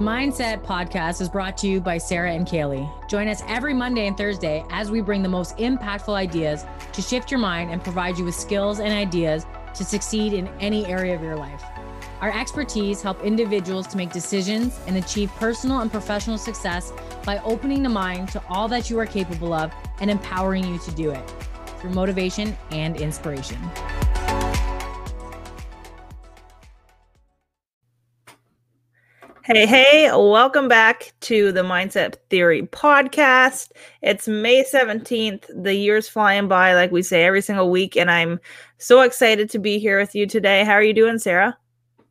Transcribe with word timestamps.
Mindset 0.00 0.64
Podcast 0.64 1.20
is 1.20 1.28
brought 1.28 1.56
to 1.58 1.68
you 1.68 1.80
by 1.80 1.98
Sarah 1.98 2.32
and 2.32 2.44
Kaily. 2.44 2.90
Join 3.08 3.28
us 3.28 3.44
every 3.46 3.72
Monday 3.72 4.08
and 4.08 4.16
Thursday 4.16 4.64
as 4.70 4.90
we 4.90 5.00
bring 5.00 5.22
the 5.22 5.28
most 5.28 5.56
impactful 5.58 6.12
ideas 6.12 6.66
to 6.92 7.00
shift 7.00 7.30
your 7.30 7.38
mind 7.38 7.70
and 7.70 7.80
provide 7.80 8.18
you 8.18 8.24
with 8.24 8.34
skills 8.34 8.80
and 8.80 8.92
ideas 8.92 9.46
to 9.72 9.84
succeed 9.84 10.32
in 10.32 10.48
any 10.58 10.84
area 10.86 11.14
of 11.14 11.22
your 11.22 11.36
life. 11.36 11.62
Our 12.20 12.36
expertise 12.36 13.02
help 13.02 13.22
individuals 13.22 13.86
to 13.86 13.96
make 13.96 14.10
decisions 14.10 14.80
and 14.88 14.96
achieve 14.96 15.30
personal 15.36 15.78
and 15.78 15.92
professional 15.92 16.38
success 16.38 16.92
by 17.24 17.38
opening 17.44 17.84
the 17.84 17.88
mind 17.88 18.30
to 18.30 18.42
all 18.48 18.66
that 18.66 18.90
you 18.90 18.98
are 18.98 19.06
capable 19.06 19.52
of 19.52 19.72
and 20.00 20.10
empowering 20.10 20.64
you 20.64 20.80
to 20.80 20.90
do 20.90 21.12
it 21.12 21.32
through 21.78 21.90
motivation 21.90 22.56
and 22.72 22.96
inspiration. 22.96 23.58
Hey, 29.46 29.66
hey, 29.66 30.10
welcome 30.10 30.68
back 30.68 31.12
to 31.20 31.52
the 31.52 31.60
Mindset 31.60 32.14
Theory 32.30 32.62
podcast. 32.62 33.72
It's 34.00 34.26
May 34.26 34.64
17th. 34.64 35.62
The 35.62 35.74
year's 35.74 36.08
flying 36.08 36.48
by, 36.48 36.72
like 36.72 36.90
we 36.90 37.02
say 37.02 37.26
every 37.26 37.42
single 37.42 37.70
week, 37.70 37.94
and 37.94 38.10
I'm 38.10 38.40
so 38.78 39.02
excited 39.02 39.50
to 39.50 39.58
be 39.58 39.78
here 39.78 40.00
with 40.00 40.14
you 40.14 40.26
today. 40.26 40.64
How 40.64 40.72
are 40.72 40.82
you 40.82 40.94
doing, 40.94 41.18
Sarah? 41.18 41.58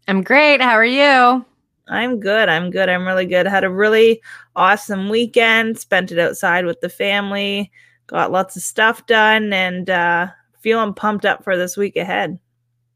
I'm 0.07 0.21
great. 0.21 0.61
How 0.61 0.73
are 0.73 0.85
you? 0.85 1.43
I'm 1.87 2.19
good. 2.19 2.49
I'm 2.49 2.69
good. 2.69 2.87
I'm 2.87 3.03
really 3.03 3.25
good. 3.25 3.47
Had 3.47 3.63
a 3.63 3.69
really 3.71 4.21
awesome 4.55 5.09
weekend, 5.09 5.79
spent 5.79 6.11
it 6.11 6.19
outside 6.19 6.67
with 6.67 6.81
the 6.81 6.89
family, 6.89 7.71
got 8.05 8.31
lots 8.31 8.55
of 8.55 8.61
stuff 8.61 9.07
done, 9.07 9.51
and 9.53 9.89
uh, 9.89 10.27
feeling 10.59 10.93
pumped 10.93 11.25
up 11.25 11.43
for 11.43 11.57
this 11.57 11.77
week 11.77 11.95
ahead. 11.95 12.37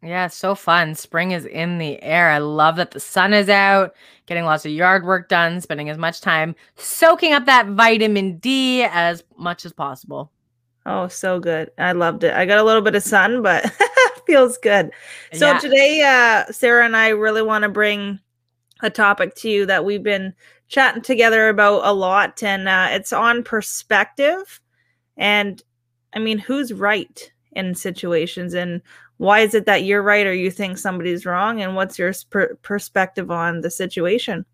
Yeah, 0.03 0.27
so 0.27 0.53
fun. 0.53 0.93
Spring 0.95 1.31
is 1.31 1.45
in 1.45 1.79
the 1.79 2.01
air. 2.03 2.29
I 2.29 2.37
love 2.37 2.75
that 2.75 2.91
the 2.91 2.99
sun 2.99 3.33
is 3.33 3.49
out, 3.49 3.95
getting 4.27 4.45
lots 4.45 4.65
of 4.65 4.71
yard 4.71 5.05
work 5.05 5.27
done, 5.27 5.59
spending 5.59 5.89
as 5.89 5.97
much 5.97 6.21
time 6.21 6.55
soaking 6.75 7.33
up 7.33 7.45
that 7.45 7.67
vitamin 7.67 8.37
D 8.37 8.83
as 8.83 9.23
much 9.37 9.65
as 9.65 9.73
possible. 9.73 10.31
Oh, 10.85 11.07
so 11.07 11.39
good. 11.39 11.71
I 11.77 11.91
loved 11.93 12.23
it. 12.23 12.33
I 12.33 12.45
got 12.45 12.59
a 12.59 12.63
little 12.63 12.81
bit 12.81 12.95
of 12.95 13.03
sun, 13.03 13.41
but 13.41 13.69
feels 14.27 14.57
good. 14.59 14.91
So 15.33 15.47
yeah. 15.47 15.59
today 15.59 16.01
uh 16.03 16.51
Sarah 16.51 16.85
and 16.85 16.95
I 16.95 17.09
really 17.09 17.41
want 17.41 17.63
to 17.63 17.69
bring 17.69 18.19
a 18.81 18.89
topic 18.89 19.35
to 19.35 19.49
you 19.49 19.65
that 19.65 19.83
we've 19.83 20.03
been 20.03 20.33
chatting 20.67 21.01
together 21.01 21.49
about 21.49 21.81
a 21.83 21.91
lot 21.91 22.43
and 22.43 22.69
uh 22.69 22.89
it's 22.91 23.11
on 23.11 23.41
perspective 23.41 24.61
and 25.17 25.63
I 26.13 26.19
mean, 26.19 26.37
who's 26.37 26.73
right 26.73 27.31
in 27.51 27.75
situations 27.75 28.53
and 28.53 28.81
why 29.17 29.39
is 29.39 29.53
it 29.53 29.65
that 29.65 29.83
you're 29.83 30.03
right 30.03 30.25
or 30.25 30.33
you 30.33 30.51
think 30.51 30.77
somebody's 30.77 31.25
wrong? 31.25 31.61
And 31.61 31.75
what's 31.75 31.97
your 31.99 32.13
per- 32.29 32.55
perspective 32.61 33.31
on 33.31 33.61
the 33.61 33.71
situation? 33.71 34.45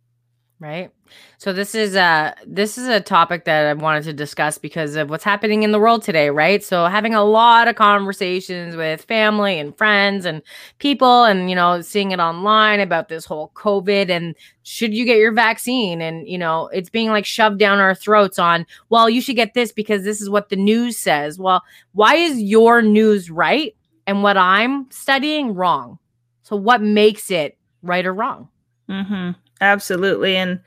Right. 0.59 0.91
So 1.39 1.51
this 1.51 1.75
is 1.75 1.93
a 1.93 2.33
this 2.47 2.77
is 2.77 2.87
a 2.87 3.01
topic 3.01 3.43
that 3.43 3.65
i 3.65 3.73
wanted 3.73 4.05
to 4.05 4.13
discuss 4.13 4.57
because 4.57 4.95
of 4.95 5.09
what's 5.09 5.23
happening 5.23 5.63
in 5.63 5.73
the 5.73 5.79
world 5.79 6.03
today 6.03 6.29
right? 6.29 6.63
So 6.63 6.85
having 6.85 7.13
a 7.13 7.23
lot 7.23 7.67
of 7.67 7.75
conversations 7.75 8.77
with 8.77 9.01
family 9.01 9.59
and 9.59 9.77
friends 9.77 10.25
and 10.25 10.41
people 10.79 11.25
and 11.25 11.49
you 11.49 11.55
know 11.55 11.81
seeing 11.81 12.11
it 12.11 12.19
online 12.19 12.79
about 12.79 13.09
this 13.09 13.25
whole 13.25 13.51
covid 13.55 14.09
and 14.09 14.35
should 14.61 14.93
you 14.93 15.03
get 15.03 15.17
your 15.17 15.33
vaccine? 15.33 16.01
And 16.01 16.25
you 16.29 16.37
know 16.37 16.67
it's 16.67 16.89
being 16.89 17.09
like 17.09 17.25
shoved 17.25 17.59
down 17.59 17.79
our 17.79 17.93
throats 17.93 18.39
on 18.39 18.65
well 18.87 19.09
you 19.09 19.19
should 19.19 19.35
get 19.35 19.55
this 19.55 19.73
because 19.73 20.05
this 20.05 20.21
is 20.21 20.29
what 20.29 20.47
the 20.47 20.55
news 20.55 20.97
says. 20.97 21.37
Well 21.37 21.61
why 21.91 22.15
is 22.15 22.41
your 22.41 22.81
news 22.81 23.29
right 23.29 23.75
and 24.07 24.23
what 24.23 24.37
I'm 24.37 24.89
studying 24.91 25.53
wrong. 25.53 25.99
So 26.43 26.55
what 26.55 26.81
makes 26.81 27.31
it 27.31 27.57
right 27.81 28.05
or 28.05 28.13
wrong? 28.13 28.49
Mm-hmm. 28.89 29.31
Absolutely. 29.61 30.35
And 30.35 30.59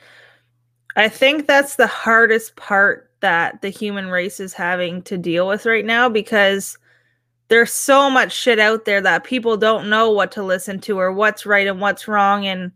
I 0.97 1.09
think 1.09 1.47
that's 1.47 1.77
the 1.77 1.87
hardest 1.87 2.57
part 2.57 3.11
that 3.21 3.61
the 3.61 3.69
human 3.69 4.09
race 4.09 4.41
is 4.41 4.55
having 4.55 5.03
to 5.03 5.19
deal 5.19 5.47
with 5.47 5.67
right 5.67 5.85
now 5.85 6.09
because 6.09 6.79
there's 7.49 7.73
so 7.73 8.11
much 8.11 8.33
shit 8.33 8.59
out 8.59 8.85
there 8.87 9.01
that 9.01 9.25
people 9.25 9.57
don't 9.57 9.89
know 9.91 10.11
what 10.11 10.33
to 10.33 10.43
listen 10.43 10.81
to 10.81 10.99
or 10.99 11.13
what's 11.13 11.47
right 11.47 11.67
and 11.67 11.81
what's 11.81 12.09
wrong. 12.09 12.47
And, 12.47 12.73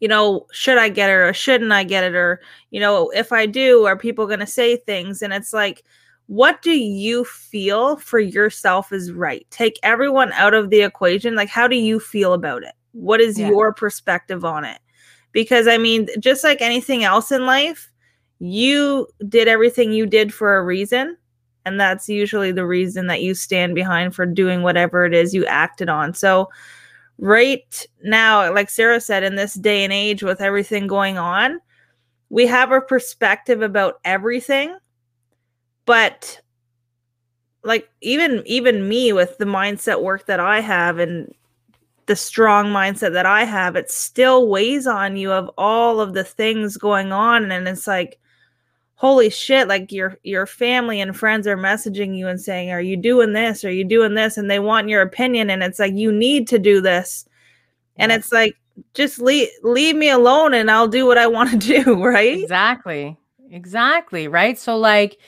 you 0.00 0.08
know, 0.08 0.46
should 0.52 0.78
I 0.78 0.88
get 0.88 1.10
it 1.10 1.14
or 1.14 1.32
shouldn't 1.32 1.72
I 1.72 1.84
get 1.84 2.04
it? 2.04 2.14
Or, 2.14 2.40
you 2.70 2.80
know, 2.80 3.10
if 3.10 3.32
I 3.32 3.46
do, 3.46 3.86
are 3.86 3.96
people 3.96 4.26
going 4.26 4.40
to 4.40 4.46
say 4.46 4.76
things? 4.76 5.22
And 5.22 5.32
it's 5.32 5.52
like, 5.52 5.84
what 6.28 6.60
do 6.60 6.72
you 6.72 7.24
feel 7.24 7.96
for 7.96 8.20
yourself 8.20 8.92
is 8.92 9.12
right? 9.12 9.46
Take 9.50 9.78
everyone 9.82 10.30
out 10.34 10.52
of 10.52 10.68
the 10.68 10.82
equation. 10.82 11.34
Like, 11.34 11.48
how 11.48 11.66
do 11.66 11.76
you 11.76 11.98
feel 11.98 12.34
about 12.34 12.62
it? 12.62 12.74
What 12.92 13.22
is 13.22 13.38
yeah. 13.38 13.48
your 13.48 13.72
perspective 13.72 14.44
on 14.44 14.66
it? 14.66 14.78
Because, 15.32 15.66
I 15.66 15.78
mean, 15.78 16.06
just 16.20 16.44
like 16.44 16.60
anything 16.60 17.02
else 17.02 17.32
in 17.32 17.46
life, 17.46 17.90
you 18.40 19.06
did 19.26 19.48
everything 19.48 19.92
you 19.92 20.04
did 20.06 20.32
for 20.32 20.58
a 20.58 20.64
reason. 20.64 21.16
And 21.64 21.80
that's 21.80 22.10
usually 22.10 22.52
the 22.52 22.66
reason 22.66 23.06
that 23.06 23.22
you 23.22 23.34
stand 23.34 23.74
behind 23.74 24.14
for 24.14 24.26
doing 24.26 24.62
whatever 24.62 25.06
it 25.06 25.14
is 25.14 25.32
you 25.32 25.46
acted 25.46 25.88
on. 25.88 26.12
So, 26.12 26.50
right 27.16 27.86
now, 28.02 28.52
like 28.52 28.68
Sarah 28.68 29.00
said, 29.00 29.22
in 29.22 29.36
this 29.36 29.54
day 29.54 29.82
and 29.82 29.94
age 29.94 30.22
with 30.22 30.42
everything 30.42 30.88
going 30.88 31.16
on, 31.16 31.58
we 32.28 32.46
have 32.46 32.70
a 32.70 32.82
perspective 32.82 33.62
about 33.62 34.00
everything 34.04 34.76
but 35.88 36.38
like 37.64 37.88
even 38.02 38.42
even 38.44 38.86
me 38.86 39.14
with 39.14 39.38
the 39.38 39.46
mindset 39.46 40.02
work 40.02 40.26
that 40.26 40.38
I 40.38 40.60
have 40.60 40.98
and 40.98 41.34
the 42.04 42.14
strong 42.14 42.66
mindset 42.66 43.14
that 43.14 43.24
I 43.24 43.44
have, 43.44 43.74
it 43.74 43.90
still 43.90 44.48
weighs 44.48 44.86
on 44.86 45.16
you 45.16 45.32
of 45.32 45.50
all 45.56 46.00
of 46.00 46.12
the 46.12 46.24
things 46.24 46.76
going 46.76 47.10
on. 47.10 47.50
And 47.50 47.66
it's 47.66 47.86
like, 47.86 48.18
holy 48.96 49.30
shit, 49.30 49.66
like 49.66 49.90
your 49.90 50.18
your 50.24 50.44
family 50.44 51.00
and 51.00 51.16
friends 51.16 51.46
are 51.46 51.56
messaging 51.56 52.14
you 52.14 52.28
and 52.28 52.38
saying, 52.38 52.70
Are 52.70 52.82
you 52.82 52.98
doing 52.98 53.32
this? 53.32 53.64
Are 53.64 53.72
you 53.72 53.84
doing 53.84 54.12
this? 54.12 54.36
And 54.36 54.50
they 54.50 54.58
want 54.58 54.90
your 54.90 55.00
opinion. 55.00 55.48
And 55.48 55.62
it's 55.62 55.78
like, 55.78 55.94
you 55.94 56.12
need 56.12 56.48
to 56.48 56.58
do 56.58 56.82
this. 56.82 57.26
And 57.96 58.12
it's 58.12 58.30
like, 58.30 58.56
just 58.92 59.20
leave 59.20 59.48
leave 59.62 59.96
me 59.96 60.10
alone 60.10 60.52
and 60.52 60.70
I'll 60.70 60.86
do 60.86 61.06
what 61.06 61.16
I 61.16 61.28
want 61.28 61.50
to 61.50 61.56
do, 61.82 62.04
right? 62.04 62.42
Exactly. 62.42 63.16
Exactly. 63.50 64.28
Right. 64.28 64.58
So 64.58 64.76
like 64.76 65.18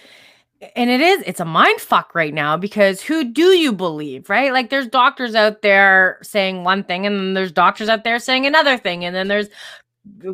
and 0.76 0.91
it 0.91 1.00
is 1.00 1.22
it's 1.26 1.41
a 1.41 1.44
mind 1.44 1.81
fuck 1.81 2.15
right 2.15 2.34
now 2.34 2.56
because 2.56 3.00
who 3.00 3.25
do 3.25 3.48
you 3.48 3.72
believe 3.72 4.28
right? 4.28 4.53
Like 4.53 4.71
there's 4.71 4.88
doctors 4.88 5.34
out 5.34 5.62
there 5.62 6.19
saying 6.22 6.65
one 6.65 6.84
thing 6.84 7.06
and 7.06 7.19
then 7.19 7.34
there's 7.34 7.53
doctors 7.53 7.88
out 7.88 8.04
there 8.04 8.19
saying 8.19 8.47
another 8.47 8.76
thing. 8.76 9.04
And 9.04 9.16
then 9.16 9.28
there's 9.28 9.49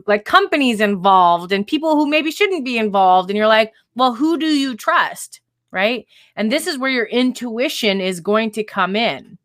like 0.06 0.25
companies 0.25 0.81
involved 0.81 1.53
and 1.53 1.66
people 1.66 1.97
who 1.97 2.06
maybe 2.06 2.31
shouldn't 2.31 2.65
be 2.65 2.78
involved. 2.78 3.31
And 3.31 3.36
you're 3.36 3.47
like 3.47 3.72
well 3.94 4.15
who 4.15 4.38
do 4.38 4.47
you 4.47 4.76
trust 4.76 5.41
right? 5.70 6.06
And 6.36 6.50
this 6.50 6.66
is 6.66 6.78
where 6.78 6.91
your 6.91 7.06
intuition 7.06 8.00
is 8.00 8.20
going 8.20 8.50
to 8.53 8.65
come 8.65 8.97
in. 8.97 9.36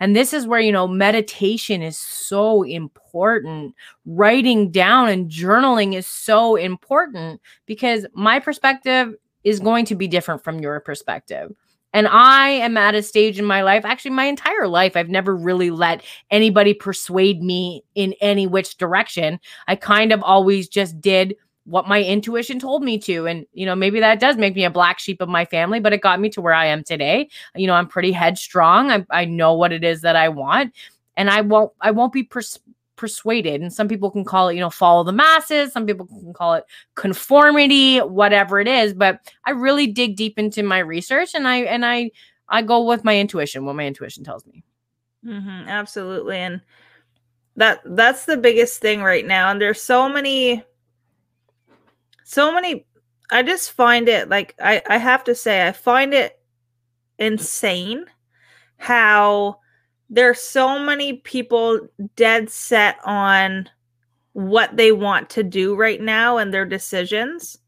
And 0.00 0.16
this 0.16 0.32
is 0.32 0.46
where 0.46 0.60
you 0.60 0.72
know 0.72 0.88
meditation 0.88 1.82
is 1.82 1.98
so 1.98 2.62
important. 2.62 3.74
Writing 4.06 4.70
down 4.70 5.10
and 5.10 5.30
journaling 5.30 5.94
is 5.94 6.06
so 6.06 6.56
important 6.56 7.40
because 7.66 8.06
my 8.14 8.40
perspective 8.40 9.14
is 9.44 9.60
going 9.60 9.84
to 9.86 9.94
be 9.94 10.08
different 10.08 10.42
from 10.42 10.60
your 10.60 10.80
perspective. 10.80 11.54
And 11.92 12.08
I 12.08 12.48
am 12.48 12.76
at 12.76 12.96
a 12.96 13.02
stage 13.02 13.38
in 13.38 13.44
my 13.44 13.62
life, 13.62 13.84
actually, 13.84 14.10
my 14.10 14.24
entire 14.24 14.66
life, 14.66 14.96
I've 14.96 15.08
never 15.08 15.36
really 15.36 15.70
let 15.70 16.02
anybody 16.30 16.74
persuade 16.74 17.40
me 17.40 17.84
in 17.94 18.14
any 18.20 18.48
which 18.48 18.76
direction. 18.78 19.38
I 19.68 19.76
kind 19.76 20.12
of 20.12 20.20
always 20.24 20.68
just 20.68 21.00
did 21.00 21.36
what 21.66 21.86
my 21.86 22.02
intuition 22.02 22.58
told 22.58 22.82
me 22.82 22.98
to. 22.98 23.26
And, 23.26 23.46
you 23.52 23.64
know, 23.64 23.76
maybe 23.76 24.00
that 24.00 24.18
does 24.18 24.36
make 24.36 24.56
me 24.56 24.64
a 24.64 24.70
black 24.70 24.98
sheep 24.98 25.22
of 25.22 25.28
my 25.28 25.44
family, 25.44 25.78
but 25.78 25.92
it 25.92 26.02
got 26.02 26.20
me 26.20 26.28
to 26.30 26.40
where 26.40 26.52
I 26.52 26.66
am 26.66 26.82
today. 26.82 27.28
You 27.54 27.68
know, 27.68 27.74
I'm 27.74 27.86
pretty 27.86 28.12
headstrong. 28.12 28.90
I, 28.90 29.06
I 29.10 29.24
know 29.24 29.54
what 29.54 29.72
it 29.72 29.84
is 29.84 30.00
that 30.00 30.16
I 30.16 30.28
want. 30.28 30.74
And 31.16 31.30
I 31.30 31.42
won't, 31.42 31.72
I 31.80 31.92
won't 31.92 32.12
be 32.12 32.24
pers- 32.24 32.58
persuaded 33.04 33.60
and 33.60 33.70
some 33.70 33.86
people 33.86 34.10
can 34.10 34.24
call 34.24 34.48
it 34.48 34.54
you 34.54 34.60
know 34.60 34.70
follow 34.70 35.04
the 35.04 35.12
masses 35.12 35.70
some 35.74 35.84
people 35.84 36.06
can 36.06 36.32
call 36.32 36.54
it 36.54 36.64
conformity 36.94 37.98
whatever 37.98 38.60
it 38.60 38.66
is 38.66 38.94
but 38.94 39.20
i 39.44 39.50
really 39.50 39.86
dig 39.86 40.16
deep 40.16 40.38
into 40.38 40.62
my 40.62 40.78
research 40.78 41.34
and 41.34 41.46
i 41.46 41.58
and 41.58 41.84
i 41.84 42.10
i 42.48 42.62
go 42.62 42.82
with 42.82 43.04
my 43.04 43.18
intuition 43.18 43.66
what 43.66 43.76
my 43.76 43.86
intuition 43.86 44.24
tells 44.24 44.46
me. 44.46 44.64
Mm-hmm, 45.22 45.68
absolutely 45.68 46.38
and 46.38 46.62
that 47.56 47.82
that's 47.84 48.24
the 48.24 48.38
biggest 48.38 48.80
thing 48.80 49.02
right 49.02 49.26
now 49.26 49.50
and 49.50 49.60
there's 49.60 49.82
so 49.82 50.08
many 50.08 50.64
so 52.24 52.54
many 52.54 52.86
i 53.30 53.42
just 53.42 53.72
find 53.72 54.08
it 54.08 54.30
like 54.30 54.54
i 54.62 54.80
i 54.88 54.96
have 54.96 55.24
to 55.24 55.34
say 55.34 55.68
i 55.68 55.72
find 55.72 56.14
it 56.14 56.40
insane 57.18 58.06
how 58.78 59.58
there's 60.14 60.40
so 60.40 60.78
many 60.78 61.14
people 61.14 61.80
dead 62.16 62.50
set 62.50 62.98
on 63.04 63.68
what 64.32 64.76
they 64.76 64.92
want 64.92 65.30
to 65.30 65.42
do 65.42 65.76
right 65.76 66.00
now 66.00 66.38
and 66.38 66.52
their 66.52 66.64
decisions. 66.64 67.58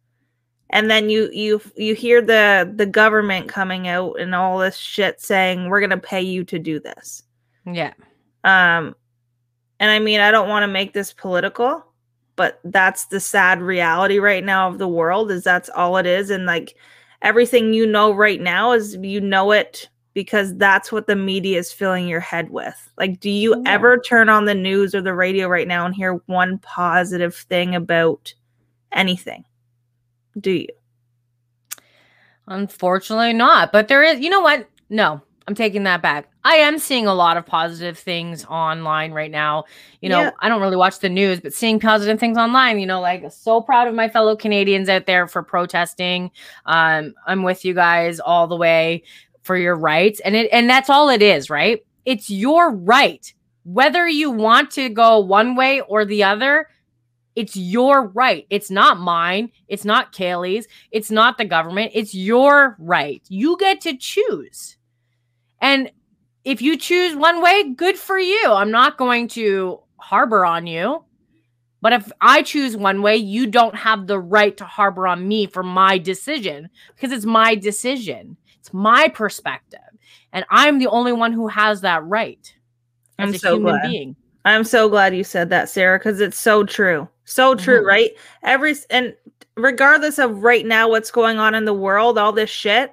And 0.70 0.90
then 0.90 1.08
you 1.08 1.31
you 1.32 1.60
you 1.76 1.94
hear 1.94 2.20
the 2.20 2.72
the 2.75 2.87
government 2.87 3.48
coming 3.48 3.87
out 3.88 4.19
and 4.19 4.34
all 4.34 4.58
this 4.58 4.76
shit 4.76 5.20
saying 5.20 5.69
we're 5.69 5.81
going 5.81 5.90
to 5.90 5.96
pay 5.96 6.22
you 6.22 6.44
to 6.44 6.58
do 6.58 6.81
this. 6.81 7.22
Yeah. 7.64 7.93
Um 8.44 8.94
and 9.78 9.90
i 9.90 9.99
mean 9.99 10.20
i 10.20 10.31
don't 10.31 10.49
want 10.49 10.62
to 10.62 10.69
make 10.69 10.94
this 10.94 11.12
political 11.12 11.84
but 12.37 12.60
that's 12.64 13.06
the 13.06 13.19
sad 13.19 13.60
reality 13.60 14.19
right 14.19 14.44
now 14.44 14.69
of 14.69 14.78
the 14.78 14.87
world 14.87 15.31
is 15.31 15.42
that's 15.42 15.70
all 15.70 15.96
it 15.96 16.06
is. 16.06 16.31
And 16.31 16.46
like 16.46 16.76
everything 17.22 17.72
you 17.72 17.87
know 17.87 18.12
right 18.12 18.40
now 18.40 18.72
is 18.72 18.96
you 18.96 19.20
know 19.20 19.50
it 19.52 19.88
because 20.16 20.56
that's 20.56 20.90
what 20.90 21.06
the 21.06 21.14
media 21.14 21.58
is 21.58 21.70
filling 21.70 22.08
your 22.08 22.20
head 22.20 22.48
with. 22.48 22.90
Like 22.96 23.20
do 23.20 23.28
you 23.28 23.50
yeah. 23.50 23.70
ever 23.70 23.98
turn 23.98 24.30
on 24.30 24.46
the 24.46 24.54
news 24.54 24.94
or 24.94 25.02
the 25.02 25.12
radio 25.12 25.46
right 25.46 25.68
now 25.68 25.84
and 25.84 25.94
hear 25.94 26.14
one 26.24 26.58
positive 26.60 27.34
thing 27.34 27.74
about 27.74 28.32
anything? 28.92 29.44
Do 30.40 30.52
you? 30.52 30.68
Unfortunately 32.46 33.34
not, 33.34 33.72
but 33.72 33.88
there 33.88 34.02
is 34.02 34.18
you 34.20 34.30
know 34.30 34.40
what? 34.40 34.66
No, 34.88 35.20
I'm 35.46 35.54
taking 35.54 35.82
that 35.82 36.00
back. 36.00 36.30
I 36.44 36.54
am 36.54 36.78
seeing 36.78 37.06
a 37.06 37.14
lot 37.14 37.36
of 37.36 37.44
positive 37.44 37.98
things 37.98 38.44
online 38.46 39.12
right 39.12 39.30
now. 39.30 39.64
You 40.00 40.08
know, 40.08 40.20
yeah. 40.22 40.30
I 40.38 40.48
don't 40.48 40.62
really 40.62 40.76
watch 40.76 41.00
the 41.00 41.08
news, 41.08 41.40
but 41.40 41.52
seeing 41.52 41.80
positive 41.80 42.20
things 42.20 42.38
online, 42.38 42.78
you 42.78 42.86
know, 42.86 43.00
like 43.00 43.30
so 43.32 43.60
proud 43.60 43.88
of 43.88 43.94
my 43.94 44.08
fellow 44.08 44.36
Canadians 44.36 44.88
out 44.88 45.06
there 45.06 45.26
for 45.26 45.42
protesting. 45.42 46.30
Um, 46.64 47.14
I'm 47.26 47.42
with 47.42 47.64
you 47.64 47.74
guys 47.74 48.20
all 48.20 48.46
the 48.46 48.56
way 48.56 49.02
for 49.46 49.56
your 49.56 49.76
rights. 49.76 50.20
And 50.20 50.37
it 50.37 50.50
and 50.52 50.69
that's 50.69 50.90
all 50.90 51.08
it 51.08 51.22
is, 51.22 51.48
right? 51.48 51.81
It's 52.04 52.28
your 52.28 52.75
right. 52.75 53.32
Whether 53.64 54.06
you 54.06 54.31
want 54.31 54.70
to 54.72 54.88
go 54.88 55.19
one 55.20 55.56
way 55.56 55.81
or 55.81 56.04
the 56.04 56.25
other, 56.25 56.69
it's 57.34 57.56
your 57.56 58.08
right. 58.08 58.46
It's 58.50 58.70
not 58.70 58.98
mine. 58.98 59.50
It's 59.69 59.84
not 59.84 60.12
Kaily's. 60.12 60.66
It's 60.90 61.10
not 61.10 61.38
the 61.38 61.44
government. 61.44 61.93
It's 61.94 62.14
your 62.14 62.76
right. 62.78 63.22
You 63.28 63.56
get 63.58 63.81
to 63.82 63.96
choose. 63.96 64.76
And 65.60 65.90
if 66.44 66.62
you 66.62 66.76
choose 66.76 67.16
one 67.16 67.42
way, 67.42 67.72
good 67.75 67.99
for 67.99 68.19
you. 68.19 68.44
I'm 68.46 68.70
not 68.70 68.99
going 68.99 69.28
to 69.28 69.81
harbor 69.99 70.44
on 70.44 70.66
you. 70.66 71.04
But 71.82 71.92
if 71.92 72.10
I 72.20 72.42
choose 72.42 72.76
one 72.76 73.02
way, 73.02 73.16
you 73.16 73.46
don't 73.46 73.76
have 73.76 74.06
the 74.06 74.19
right 74.19 74.56
to 74.56 74.64
harbor 74.64 75.06
on 75.06 75.28
me 75.28 75.46
for 75.46 75.62
my 75.62 75.99
decision 75.99 76.70
because 76.94 77.12
it's 77.12 77.26
my 77.26 77.54
decision. 77.54 78.37
It's 78.66 78.74
my 78.74 79.06
perspective. 79.06 79.78
And 80.32 80.44
I'm 80.50 80.80
the 80.80 80.88
only 80.88 81.12
one 81.12 81.32
who 81.32 81.46
has 81.46 81.82
that 81.82 82.04
right 82.04 82.52
as 83.20 83.28
I'm 83.28 83.34
a 83.34 83.38
so 83.38 83.54
human 83.54 83.74
glad. 83.74 83.88
being. 83.88 84.16
I'm 84.44 84.64
so 84.64 84.88
glad 84.88 85.16
you 85.16 85.22
said 85.22 85.50
that, 85.50 85.68
Sarah, 85.68 86.00
because 86.00 86.20
it's 86.20 86.36
so 86.36 86.64
true. 86.64 87.08
So 87.26 87.54
true, 87.54 87.78
mm-hmm. 87.78 87.86
right? 87.86 88.10
Every 88.42 88.74
and 88.90 89.14
regardless 89.56 90.18
of 90.18 90.42
right 90.42 90.66
now 90.66 90.88
what's 90.88 91.12
going 91.12 91.38
on 91.38 91.54
in 91.54 91.64
the 91.64 91.72
world, 91.72 92.18
all 92.18 92.32
this 92.32 92.50
shit, 92.50 92.92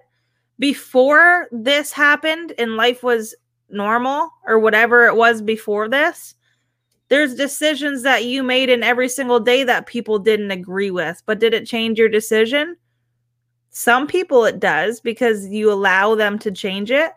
before 0.59 1.47
this 1.51 1.91
happened 1.91 2.53
and 2.59 2.75
life 2.75 3.01
was 3.01 3.35
normal 3.69 4.29
or 4.45 4.59
whatever 4.59 5.07
it 5.07 5.15
was 5.15 5.41
before 5.41 5.89
this, 5.89 6.35
there's 7.09 7.33
decisions 7.33 8.03
that 8.03 8.25
you 8.25 8.43
made 8.43 8.69
in 8.69 8.83
every 8.83 9.09
single 9.09 9.39
day 9.39 9.63
that 9.63 9.87
people 9.87 10.19
didn't 10.19 10.51
agree 10.51 10.91
with. 10.91 11.23
But 11.25 11.39
did 11.39 11.55
it 11.55 11.65
change 11.65 11.97
your 11.97 12.09
decision? 12.09 12.75
Some 13.73 14.07
people 14.07 14.45
it 14.45 14.59
does 14.59 15.01
because 15.01 15.47
you 15.47 15.71
allow 15.71 16.15
them 16.15 16.39
to 16.39 16.51
change 16.51 16.91
it, 16.91 17.11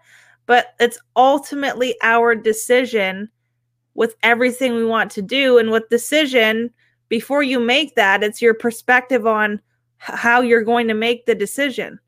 but 0.47 0.75
it's 0.81 0.99
ultimately 1.15 1.95
our 2.03 2.35
decision 2.35 3.31
with 3.95 4.17
everything 4.23 4.75
we 4.75 4.85
want 4.85 5.11
to 5.13 5.23
do. 5.23 5.59
And 5.59 5.71
with 5.71 5.89
decision, 5.89 6.71
before 7.09 7.43
you 7.43 7.61
make 7.61 7.95
that, 7.95 8.25
it's 8.25 8.43
your 8.43 8.55
perspective 8.55 9.27
on 9.27 9.61
how 9.99 10.41
you're 10.41 10.65
going 10.65 10.89
to 10.89 10.95
make 10.95 11.27
the 11.27 11.35
decision. 11.35 12.01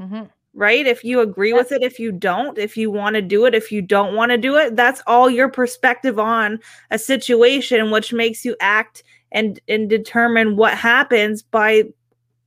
Mm-hmm 0.00 0.24
right? 0.54 0.86
If 0.86 1.04
you 1.04 1.20
agree 1.20 1.52
with 1.52 1.72
it, 1.72 1.82
if 1.82 1.98
you 1.98 2.12
don't, 2.12 2.56
if 2.58 2.76
you 2.76 2.90
want 2.90 3.14
to 3.16 3.22
do 3.22 3.44
it, 3.44 3.54
if 3.54 3.72
you 3.72 3.82
don't 3.82 4.14
want 4.14 4.30
to 4.30 4.38
do 4.38 4.56
it, 4.56 4.76
that's 4.76 5.02
all 5.06 5.28
your 5.28 5.48
perspective 5.48 6.18
on 6.18 6.60
a 6.90 6.98
situation, 6.98 7.90
which 7.90 8.12
makes 8.12 8.44
you 8.44 8.56
act 8.60 9.02
and 9.32 9.60
and 9.68 9.90
determine 9.90 10.56
what 10.56 10.78
happens 10.78 11.42
by 11.42 11.82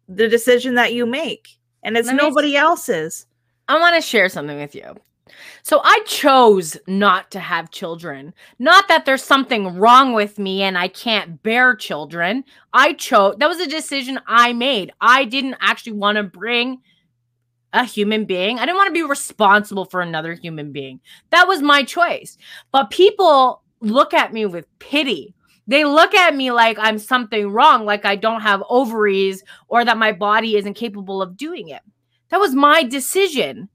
the 0.07 0.27
decision 0.27 0.75
that 0.75 0.94
you 0.94 1.06
make. 1.06 1.50
And 1.83 1.98
it's 1.98 2.12
nobody 2.12 2.56
else's. 2.56 3.27
I 3.68 3.80
want 3.80 3.95
to 3.95 4.01
share 4.01 4.30
something 4.30 4.57
with 4.57 4.75
you. 4.75 4.95
So 5.63 5.81
I 5.83 6.00
chose 6.06 6.77
not 6.88 7.31
to 7.31 7.39
have 7.39 7.71
children. 7.71 8.33
Not 8.59 8.88
that 8.88 9.06
there's 9.06 9.24
something 9.24 9.75
wrong 9.77 10.13
with 10.13 10.39
me 10.39 10.63
and 10.63 10.77
I 10.77 10.88
can't 10.88 11.42
bear 11.44 11.75
children. 11.75 12.44
I 12.74 12.94
chose 12.94 13.36
that 13.39 13.50
was 13.50 13.59
a 13.59 13.68
decision 13.68 14.19
I 14.27 14.54
made. 14.54 14.94
I 15.01 15.25
didn't 15.25 15.57
actually 15.59 15.94
want 15.94 16.15
to 16.18 16.24
bring 16.24 16.80
a 17.74 17.83
human 17.83 18.25
being. 18.25 18.59
I 18.59 18.65
didn't 18.65 18.77
want 18.77 18.88
to 18.88 18.94
be 18.94 19.04
responsible 19.04 19.86
for 19.86 20.01
another 20.01 20.33
human 20.33 20.71
being. 20.71 21.00
That 21.31 21.48
was 21.48 21.62
my 21.62 21.83
choice. 21.83 22.38
But 22.71 22.89
people 22.89 23.62
look 23.81 24.13
at 24.13 24.33
me 24.33 24.45
with 24.45 24.65
pity. 24.80 25.36
They 25.67 25.83
look 25.83 26.13
at 26.13 26.35
me 26.35 26.51
like 26.51 26.77
I'm 26.79 26.97
something 26.97 27.51
wrong, 27.51 27.85
like 27.85 28.05
I 28.05 28.15
don't 28.15 28.41
have 28.41 28.63
ovaries 28.69 29.43
or 29.67 29.83
that 29.83 29.97
my 29.97 30.11
body 30.11 30.55
isn't 30.55 30.75
capable 30.75 31.21
of 31.21 31.35
doing 31.35 31.69
it. 31.69 31.81
That 32.29 32.39
was 32.39 32.55
my 32.55 32.83
decision. 32.83 33.69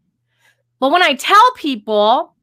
But 0.80 0.90
when 0.90 1.02
I 1.02 1.14
tell 1.14 1.52
people, 1.56 2.34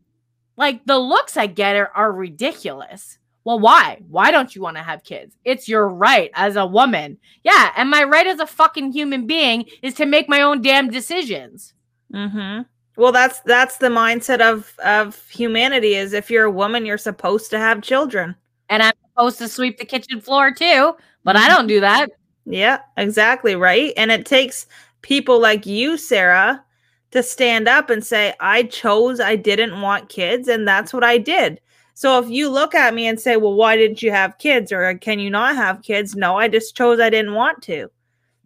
like 0.56 0.86
the 0.86 0.98
looks 0.98 1.36
I 1.36 1.48
get 1.48 1.76
are, 1.76 1.92
are 1.96 2.12
ridiculous. 2.12 3.18
Well, 3.44 3.60
why? 3.60 4.02
Why 4.10 4.30
don't 4.30 4.56
you 4.56 4.62
want 4.62 4.78
to 4.78 4.84
have 4.84 5.04
kids? 5.04 5.36
It's 5.46 5.68
your 5.68 5.88
right 5.88 6.30
as 6.36 6.56
a 6.56 6.66
woman. 6.66 7.18
Yeah. 7.44 7.72
And 7.76 7.90
my 7.90 8.04
right 8.04 8.28
as 8.28 8.40
a 8.40 8.46
fucking 8.46 8.92
human 8.92 9.26
being 9.26 9.66
is 9.82 9.94
to 9.96 10.06
make 10.06 10.30
my 10.30 10.42
own 10.42 10.62
damn 10.62 10.90
decisions. 10.90 11.74
Mm-hmm. 12.14 12.64
Well, 12.98 13.12
that's 13.12 13.40
that's 13.42 13.78
the 13.78 13.88
mindset 13.88 14.42
of 14.42 14.78
of 14.80 15.28
humanity 15.30 15.96
is 15.96 16.14
if 16.14 16.30
you're 16.30 16.46
a 16.46 16.52
woman, 16.52 16.86
you're 16.86 16.98
supposed 16.98 17.50
to 17.52 17.58
have 17.58 17.82
children. 17.82 18.36
And 18.70 18.84
I'm 18.84 18.94
supposed 19.20 19.38
to 19.40 19.48
sweep 19.50 19.78
the 19.78 19.86
kitchen 19.86 20.22
floor 20.22 20.52
too, 20.52 20.96
but 21.24 21.36
I 21.36 21.50
don't 21.50 21.68
do 21.68 21.82
that. 21.82 22.10
Yeah, 22.46 22.80
exactly, 22.96 23.56
right? 23.56 23.92
And 23.98 24.12
it 24.12 24.26
takes 24.26 24.66
people 25.02 25.40
like 25.40 25.66
you, 25.66 25.98
Sarah, 25.98 26.64
to 27.12 27.22
stand 27.22 27.68
up 27.68 27.90
and 27.90 28.04
say, 28.04 28.34
I 28.40 28.64
chose 28.64 29.20
I 29.20 29.36
didn't 29.36 29.82
want 29.82 30.10
kids, 30.10 30.48
and 30.48 30.68
that's 30.68 30.94
what 30.94 31.04
I 31.04 31.18
did. 31.18 31.60
So 31.96 32.18
if 32.18 32.30
you 32.30 32.50
look 32.50 32.74
at 32.74 32.94
me 32.94 33.08
and 33.08 33.20
say, 33.20 33.36
well, 33.36 33.56
why 33.56 33.76
didn't 33.76 34.02
you 34.02 34.10
have 34.12 34.38
kids 34.38 34.72
or 34.72 34.98
can 35.00 35.20
you 35.20 35.30
not 35.30 35.58
have 35.58 35.82
kids? 35.82 36.16
No, 36.16 36.38
I 36.38 36.48
just 36.48 36.74
chose 36.74 36.98
I 37.02 37.10
didn't 37.10 37.34
want 37.34 37.62
to. 37.64 37.90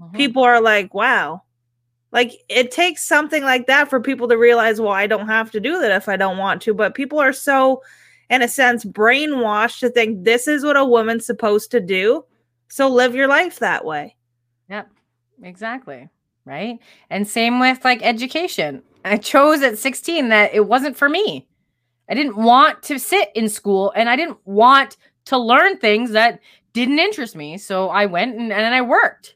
Mm-hmm. 0.02 0.18
People 0.18 0.42
are 0.42 0.60
like, 0.60 0.92
wow. 0.96 1.44
Like 2.12 2.34
it 2.50 2.72
takes 2.72 3.08
something 3.08 3.44
like 3.44 3.68
that 3.68 3.92
for 3.92 4.00
people 4.00 4.28
to 4.30 4.40
realize, 4.40 4.82
well, 4.82 4.92
I 4.92 5.06
don't 5.06 5.28
have 5.28 5.52
to 5.52 5.60
do 5.60 5.80
that 5.82 5.92
if 5.92 6.10
I 6.10 6.18
don't 6.18 6.40
want 6.40 6.64
to. 6.64 6.74
But 6.74 6.96
people 6.96 7.20
are 7.20 7.32
so, 7.32 7.84
in 8.30 8.42
a 8.42 8.48
sense, 8.48 8.86
brainwashed 8.86 9.80
to 9.80 9.90
think 9.90 10.24
this 10.24 10.48
is 10.48 10.64
what 10.64 10.78
a 10.78 10.86
woman's 10.86 11.26
supposed 11.26 11.72
to 11.72 11.80
do. 11.80 12.26
So 12.70 12.88
live 12.88 13.16
your 13.16 13.28
life 13.28 13.60
that 13.60 13.86
way. 13.86 14.16
Yep, 14.70 14.90
exactly. 15.44 16.10
Right. 16.46 16.80
And 17.10 17.28
same 17.28 17.60
with 17.60 17.84
like 17.86 18.02
education. 18.04 18.82
I 19.06 19.18
chose 19.18 19.62
at 19.62 19.78
16 19.78 20.30
that 20.30 20.54
it 20.54 20.68
wasn't 20.68 20.98
for 20.98 21.10
me. 21.10 21.48
I 22.10 22.16
didn't 22.16 22.38
want 22.38 22.84
to 22.84 23.00
sit 23.00 23.30
in 23.36 23.48
school 23.50 23.94
and 23.96 24.10
I 24.10 24.16
didn't 24.16 24.38
want 24.46 24.98
to 25.26 25.38
learn 25.38 25.78
things 25.78 26.12
that 26.12 26.40
didn't 26.74 27.00
interest 27.00 27.36
me. 27.36 27.58
So 27.58 27.90
I 27.90 28.06
went 28.06 28.38
and, 28.38 28.52
and 28.52 28.76
I 28.76 28.82
worked. 28.82 29.36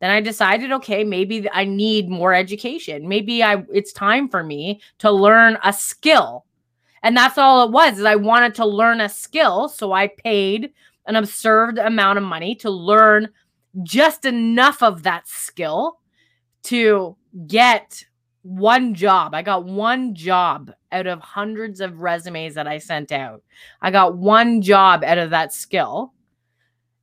Then 0.00 0.10
I 0.10 0.20
decided, 0.20 0.72
okay, 0.72 1.04
maybe 1.04 1.48
I 1.52 1.64
need 1.64 2.08
more 2.08 2.34
education. 2.34 3.08
Maybe 3.08 3.42
I 3.42 3.64
it's 3.72 3.92
time 3.92 4.28
for 4.28 4.42
me 4.42 4.80
to 4.98 5.10
learn 5.10 5.56
a 5.62 5.72
skill. 5.72 6.44
And 7.04 7.14
that's 7.16 7.38
all 7.38 7.64
it 7.64 7.70
was. 7.70 7.98
Is 7.98 8.04
I 8.04 8.16
wanted 8.16 8.54
to 8.56 8.66
learn 8.66 9.00
a 9.02 9.08
skill, 9.08 9.68
so 9.68 9.92
I 9.92 10.08
paid 10.08 10.72
an 11.06 11.16
absurd 11.16 11.78
amount 11.78 12.18
of 12.18 12.24
money 12.24 12.54
to 12.56 12.70
learn 12.70 13.28
just 13.82 14.24
enough 14.24 14.82
of 14.82 15.02
that 15.02 15.28
skill 15.28 16.00
to 16.64 17.14
get 17.46 18.04
one 18.40 18.94
job. 18.94 19.34
I 19.34 19.42
got 19.42 19.64
one 19.64 20.14
job 20.14 20.72
out 20.92 21.06
of 21.06 21.20
hundreds 21.20 21.80
of 21.80 22.00
resumes 22.00 22.54
that 22.54 22.66
I 22.66 22.78
sent 22.78 23.12
out. 23.12 23.42
I 23.82 23.90
got 23.90 24.16
one 24.16 24.62
job 24.62 25.04
out 25.04 25.18
of 25.18 25.30
that 25.30 25.52
skill. 25.52 26.14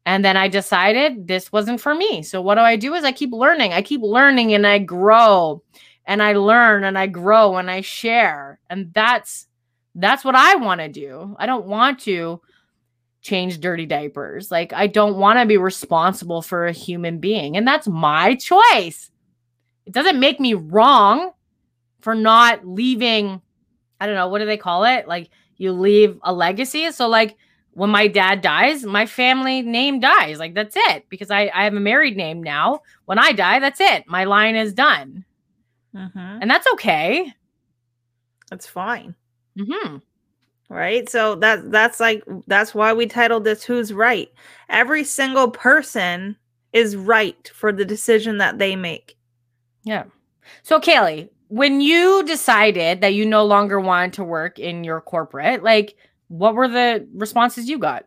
And 0.08 0.26
then 0.26 0.36
I 0.36 0.48
decided 0.48 1.28
this 1.28 1.52
wasn't 1.52 1.80
for 1.80 1.94
me. 1.94 2.24
So 2.24 2.42
what 2.42 2.56
do 2.56 2.62
I 2.62 2.76
do 2.76 2.96
is 2.96 3.04
I 3.04 3.12
keep 3.12 3.34
learning. 3.34 3.72
I 3.72 3.84
keep 3.84 4.02
learning 4.02 4.56
and 4.56 4.66
I 4.66 4.80
grow 4.80 5.62
and 6.06 6.24
I 6.24 6.34
learn 6.34 6.86
and 6.86 6.98
I 6.98 7.06
grow 7.06 7.58
and 7.58 7.70
I 7.70 7.82
share. 7.82 8.60
And 8.68 8.92
that's 8.96 9.48
that's 9.96 10.24
what 10.24 10.36
I 10.36 10.56
want 10.56 10.82
to 10.82 10.88
do. 10.88 11.36
I 11.40 11.46
don't 11.46 11.66
want 11.66 12.00
to 12.02 12.42
change 13.22 13.60
dirty 13.60 13.86
diapers. 13.86 14.50
Like 14.50 14.74
I 14.74 14.88
don't 14.88 15.18
want 15.18 15.40
to 15.40 15.46
be 15.46 15.58
responsible 15.58 16.42
for 16.42 16.66
a 16.66 16.72
human 16.72 17.20
being 17.20 17.56
and 17.58 17.68
that's 17.68 17.88
my 17.88 18.36
choice. 18.36 19.12
It 19.86 19.94
doesn't 19.94 20.20
make 20.20 20.40
me 20.40 20.54
wrong 20.54 21.32
for 22.00 22.16
not 22.16 22.66
leaving, 22.66 23.42
I 24.00 24.06
don't 24.06 24.16
know, 24.16 24.28
what 24.28 24.40
do 24.40 24.46
they 24.46 24.58
call 24.58 24.86
it? 24.86 25.08
Like 25.08 25.30
you 25.62 25.72
leave 25.74 26.20
a 26.24 26.34
legacy. 26.34 26.92
So, 26.92 27.08
like, 27.08 27.38
when 27.74 27.92
my 27.92 28.08
dad 28.08 28.42
dies, 28.42 28.84
my 28.84 29.06
family 29.06 29.62
name 29.62 30.00
dies. 30.00 30.40
Like, 30.40 30.56
that's 30.56 30.76
it 30.76 31.06
because 31.08 31.30
I, 31.30 31.52
I 31.54 31.66
have 31.66 31.76
a 31.76 31.80
married 31.80 32.18
name 32.18 32.42
now. 32.42 32.82
When 33.06 33.20
I 33.20 33.32
die, 33.32 33.60
that's 33.60 33.80
it. 33.80 34.06
My 34.08 34.24
line 34.24 34.56
is 34.56 34.74
done. 34.74 35.24
Mm-hmm. 35.96 36.18
And 36.18 36.50
that's 36.50 36.66
okay. 36.74 37.32
That's 38.50 38.66
fine. 38.66 39.16
Mm-hmm. 39.58 39.98
right? 40.70 41.10
So 41.10 41.36
that 41.36 41.72
that's 41.72 42.00
like 42.00 42.24
that's 42.48 42.74
why 42.76 42.94
we 42.94 43.06
titled 43.08 43.44
this 43.44 43.64
"Who's 43.64 43.94
Right." 43.94 44.30
Every 44.70 45.04
single 45.04 45.50
person 45.52 46.38
is 46.74 46.96
right 46.96 47.50
for 47.54 47.72
the 47.72 47.86
decision 47.86 48.38
that 48.40 48.58
they 48.60 48.76
make. 48.76 49.18
Yeah. 49.84 50.06
So 50.64 50.80
Kaily, 50.80 51.30
when 51.50 51.82
you 51.82 52.24
decided 52.26 53.02
that 53.02 53.14
you 53.14 53.26
no 53.26 53.46
longer 53.46 53.80
wanted 53.80 54.14
to 54.14 54.24
work 54.24 54.60
in 54.60 54.84
your 54.84 55.02
corporate, 55.02 55.64
like 55.64 55.96
what 56.30 56.56
were 56.56 56.68
the 56.68 57.08
responses 57.14 57.70
you 57.70 57.78
got? 57.78 58.06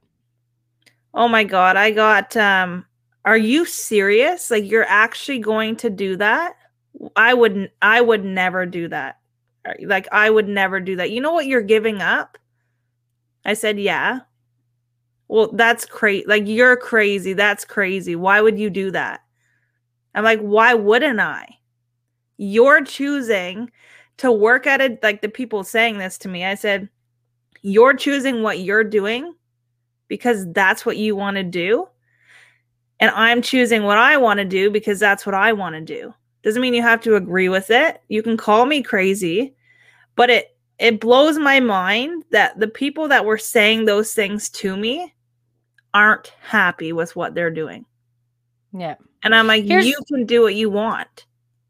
Oh 1.12 1.28
my 1.28 1.44
god, 1.44 1.76
I 1.76 1.90
got 1.90 2.36
um 2.36 2.86
are 3.24 3.36
you 3.38 3.64
serious? 3.64 4.50
Like 4.50 4.64
you're 4.70 4.86
actually 4.88 5.38
going 5.38 5.76
to 5.76 5.90
do 5.90 6.16
that? 6.16 6.56
I 7.16 7.34
wouldn't. 7.34 7.70
I 7.82 8.00
would 8.00 8.24
never 8.24 8.66
do 8.66 8.88
that. 8.88 9.18
Like 9.83 10.09
I 10.12 10.30
would 10.30 10.49
never 10.49 10.80
do 10.80 10.97
that. 10.97 11.11
You 11.11 11.21
know 11.21 11.33
what 11.33 11.47
you're 11.47 11.62
giving 11.62 12.00
up? 12.02 12.38
I 13.44 13.54
said, 13.54 13.78
"Yeah." 13.78 14.21
Well, 15.28 15.50
that's 15.52 15.87
crazy. 15.87 16.25
Like 16.26 16.47
you're 16.47 16.76
crazy. 16.76 17.33
That's 17.33 17.64
crazy. 17.64 18.16
Why 18.16 18.40
would 18.40 18.59
you 18.59 18.71
do 18.71 18.90
that? 18.92 19.21
I'm 20.14 20.25
like, 20.25 20.40
"Why 20.40 20.75
wouldn't 20.75 21.21
I?" 21.21 21.47
You're 22.38 22.85
choosing 22.85 23.71
to 24.18 24.33
work 24.33 24.66
at 24.66 24.80
it 24.80 25.02
like 25.02 25.23
the 25.23 25.28
people 25.28 25.64
saying 25.64 25.99
this 25.99 26.18
to 26.18 26.28
me. 26.28 26.44
I 26.44 26.54
said, 26.56 26.88
"You're 27.62 27.94
choosing 27.94 28.42
what 28.42 28.61
you're 28.61 28.85
doing 28.85 29.35
because 30.09 30.47
that's 30.52 30.87
what 30.87 30.97
you 30.99 31.16
want 31.16 31.37
to 31.37 31.42
do." 31.44 31.88
And 33.00 33.11
I'm 33.14 33.42
choosing 33.42 33.85
what 33.85 33.99
I 33.99 34.16
want 34.16 34.38
to 34.38 34.44
do 34.44 34.71
because 34.71 35.00
that's 35.00 35.26
what 35.26 35.35
I 35.35 35.52
want 35.52 35.75
to 35.75 35.80
do. 35.80 36.14
Doesn't 36.44 36.60
mean 36.60 36.74
you 36.74 36.82
have 36.82 37.00
to 37.02 37.16
agree 37.16 37.48
with 37.48 37.70
it. 37.70 38.02
You 38.08 38.22
can 38.22 38.36
call 38.36 38.66
me 38.66 38.82
crazy, 38.82 39.54
but 40.14 40.30
it 40.30 40.56
it 40.78 41.00
blows 41.00 41.38
my 41.38 41.60
mind 41.60 42.24
that 42.30 42.58
the 42.58 42.68
people 42.68 43.08
that 43.08 43.24
were 43.24 43.38
saying 43.38 43.84
those 43.84 44.12
things 44.12 44.50
to 44.50 44.76
me 44.76 45.14
aren't 45.94 46.32
happy 46.42 46.92
with 46.92 47.14
what 47.16 47.34
they're 47.34 47.50
doing. 47.50 47.86
Yeah. 48.72 48.96
And 49.22 49.34
I'm 49.34 49.46
like, 49.46 49.64
Here's, 49.64 49.86
you 49.86 49.96
can 50.08 50.26
do 50.26 50.42
what 50.42 50.56
you 50.56 50.68
want. 50.68 51.26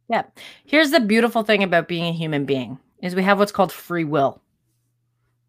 Yeah. 0.08 0.24
Here's 0.64 0.90
the 0.90 1.00
beautiful 1.00 1.42
thing 1.42 1.62
about 1.62 1.86
being 1.86 2.04
a 2.04 2.12
human 2.12 2.44
being 2.44 2.78
is 3.02 3.14
we 3.14 3.22
have 3.22 3.38
what's 3.38 3.52
called 3.52 3.72
free 3.72 4.04
will. 4.04 4.40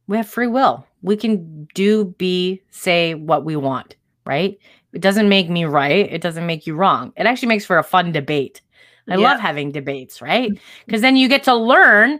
We 0.07 0.17
have 0.17 0.27
free 0.27 0.47
will. 0.47 0.85
We 1.01 1.15
can 1.15 1.67
do, 1.73 2.05
be, 2.17 2.61
say 2.69 3.15
what 3.15 3.45
we 3.45 3.55
want, 3.55 3.95
right? 4.25 4.59
It 4.93 5.01
doesn't 5.01 5.29
make 5.29 5.49
me 5.49 5.65
right. 5.65 6.11
It 6.11 6.21
doesn't 6.21 6.45
make 6.45 6.67
you 6.67 6.75
wrong. 6.75 7.13
It 7.15 7.25
actually 7.25 7.47
makes 7.47 7.65
for 7.65 7.77
a 7.77 7.83
fun 7.83 8.11
debate. 8.11 8.61
I 9.09 9.15
yeah. 9.17 9.29
love 9.29 9.39
having 9.39 9.71
debates, 9.71 10.21
right? 10.21 10.51
Because 10.85 11.01
then 11.01 11.15
you 11.15 11.27
get 11.27 11.43
to 11.43 11.55
learn 11.55 12.19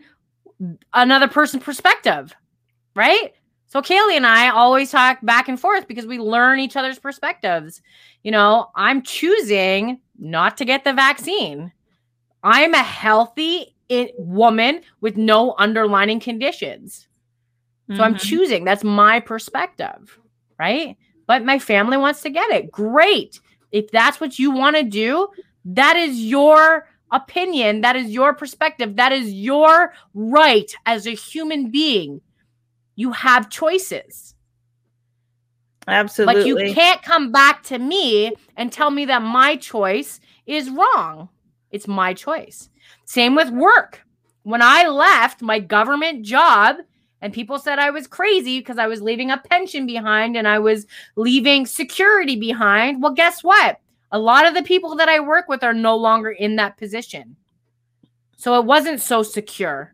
another 0.93 1.27
person's 1.27 1.63
perspective, 1.63 2.35
right? 2.95 3.33
So 3.67 3.81
Kaily 3.81 4.15
and 4.15 4.25
I 4.25 4.49
always 4.49 4.91
talk 4.91 5.19
back 5.23 5.49
and 5.49 5.59
forth 5.59 5.87
because 5.87 6.05
we 6.05 6.19
learn 6.19 6.59
each 6.59 6.77
other's 6.77 6.99
perspectives. 6.99 7.81
You 8.23 8.31
know, 8.31 8.69
I'm 8.75 9.01
choosing 9.01 9.99
not 10.17 10.57
to 10.57 10.65
get 10.65 10.83
the 10.83 10.93
vaccine. 10.93 11.71
I'm 12.43 12.73
a 12.73 12.83
healthy 12.83 13.75
woman 14.17 14.81
with 15.01 15.17
no 15.17 15.55
underlining 15.57 16.19
conditions. 16.19 17.07
So 17.87 17.93
mm-hmm. 17.93 18.01
I'm 18.03 18.17
choosing. 18.17 18.63
That's 18.63 18.83
my 18.83 19.19
perspective, 19.19 20.17
right? 20.57 20.97
but 21.27 21.45
my 21.45 21.59
family 21.59 21.97
wants 21.97 22.21
to 22.21 22.29
get 22.29 22.49
it. 22.51 22.71
Great. 22.71 23.39
If 23.71 23.91
that's 23.91 24.19
what 24.19 24.39
you 24.39 24.51
want 24.51 24.75
to 24.75 24.83
do, 24.83 25.27
that 25.65 25.95
is 25.95 26.19
your 26.19 26.87
opinion. 27.11 27.81
That 27.81 27.95
is 27.95 28.09
your 28.09 28.33
perspective. 28.33 28.95
That 28.95 29.11
is 29.11 29.31
your 29.31 29.93
right 30.13 30.71
as 30.85 31.07
a 31.07 31.11
human 31.11 31.71
being. 31.71 32.21
You 32.95 33.11
have 33.11 33.49
choices. 33.49 34.35
Absolutely. 35.87 36.35
But 36.35 36.47
you 36.47 36.73
can't 36.73 37.01
come 37.01 37.31
back 37.31 37.63
to 37.63 37.77
me 37.77 38.33
and 38.57 38.71
tell 38.71 38.91
me 38.91 39.05
that 39.05 39.21
my 39.21 39.55
choice 39.55 40.19
is 40.45 40.69
wrong. 40.69 41.29
It's 41.71 41.87
my 41.87 42.13
choice. 42.13 42.69
Same 43.05 43.35
with 43.35 43.49
work. 43.49 44.01
When 44.43 44.61
I 44.61 44.87
left 44.87 45.41
my 45.41 45.59
government 45.59 46.23
job 46.23 46.77
and 47.21 47.33
people 47.33 47.59
said 47.59 47.79
I 47.79 47.89
was 47.89 48.07
crazy 48.07 48.59
because 48.59 48.77
I 48.77 48.87
was 48.87 49.01
leaving 49.01 49.31
a 49.31 49.37
pension 49.37 49.85
behind 49.85 50.35
and 50.35 50.47
I 50.47 50.59
was 50.59 50.85
leaving 51.15 51.65
security 51.65 52.35
behind. 52.35 53.01
Well, 53.01 53.13
guess 53.13 53.43
what? 53.43 53.79
A 54.15 54.19
lot 54.19 54.45
of 54.47 54.53
the 54.53 54.63
people 54.63 54.95
that 54.95 55.09
I 55.09 55.19
work 55.19 55.49
with 55.49 55.61
are 55.61 55.73
no 55.73 55.97
longer 55.97 56.29
in 56.29 56.55
that 56.55 56.77
position. 56.77 57.35
So 58.37 58.57
it 58.57 58.63
wasn't 58.63 59.01
so 59.01 59.23
secure, 59.23 59.93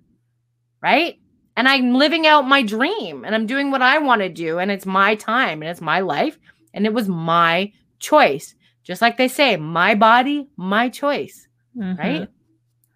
right? 0.80 1.20
And 1.58 1.68
I'm 1.68 1.96
living 1.96 2.28
out 2.28 2.48
my 2.48 2.62
dream 2.62 3.26
and 3.26 3.34
I'm 3.34 3.48
doing 3.48 3.72
what 3.72 3.82
I 3.82 3.98
want 3.98 4.22
to 4.22 4.30
do. 4.30 4.60
And 4.60 4.70
it's 4.70 4.86
my 4.86 5.16
time 5.16 5.64
and 5.64 5.72
it's 5.72 5.82
my 5.82 6.02
life. 6.02 6.38
And 6.76 6.86
it 6.86 6.94
was 6.94 7.10
my 7.10 7.74
choice. 7.98 8.54
Just 8.84 9.02
like 9.02 9.18
they 9.18 9.28
say, 9.28 9.58
my 9.58 9.96
body, 9.96 10.48
my 10.56 10.88
choice. 10.88 11.48
Mm-hmm. 11.76 12.00
Right? 12.00 12.30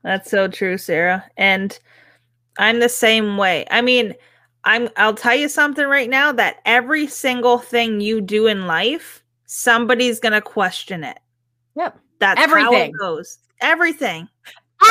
That's 0.03 0.29
so 0.29 0.47
true, 0.47 0.77
Sarah. 0.77 1.25
And 1.37 1.79
I'm 2.59 2.79
the 2.79 2.87
same 2.87 3.35
way. 3.37 3.65
I 3.71 3.81
mean, 3.81 4.13
I'm 4.63 4.89
I'll 4.95 5.15
tell 5.15 5.35
you 5.35 5.49
something 5.49 5.87
right 5.87 6.09
now 6.09 6.31
that 6.33 6.57
every 6.65 7.07
single 7.07 7.57
thing 7.57 7.99
you 7.99 8.21
do 8.21 8.45
in 8.45 8.67
life, 8.67 9.23
somebody's 9.45 10.19
gonna 10.19 10.41
question 10.41 11.03
it. 11.03 11.17
Yep. 11.75 11.99
That's 12.19 12.41
everything 12.41 12.73
how 12.73 12.79
it 12.79 12.91
goes. 12.99 13.39
Everything. 13.61 14.27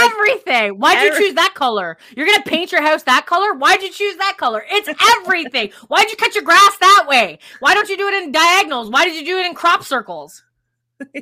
Everything. 0.00 0.78
Why'd 0.78 0.96
every- 0.96 1.18
you 1.18 1.26
choose 1.26 1.34
that 1.34 1.54
color? 1.54 1.99
You're 2.16 2.26
gonna 2.26 2.42
paint 2.42 2.73
your 2.73 2.82
house 2.82 3.02
that 3.04 3.26
color? 3.26 3.54
Why'd 3.54 3.82
you 3.82 3.90
choose 3.90 4.16
that 4.16 4.37
color? 4.38 4.64
It's 4.70 4.88
everything. 5.18 5.70
Why'd 5.88 6.11
you 6.11 6.16
cut 6.16 6.34
your 6.34 6.44
grass 6.44 6.76
that 6.78 7.06
way? 7.08 7.38
Why 7.61 7.75
don't 7.75 7.88
you 7.88 7.96
do 7.96 8.08
it 8.08 8.23
in 8.23 8.32
diagonals? 8.32 8.90
Why 8.90 9.04
did 9.04 9.16
you 9.16 9.25
do 9.25 9.38
it 9.38 9.46
in 9.46 9.54
crop 9.54 9.84
circles? 9.84 10.42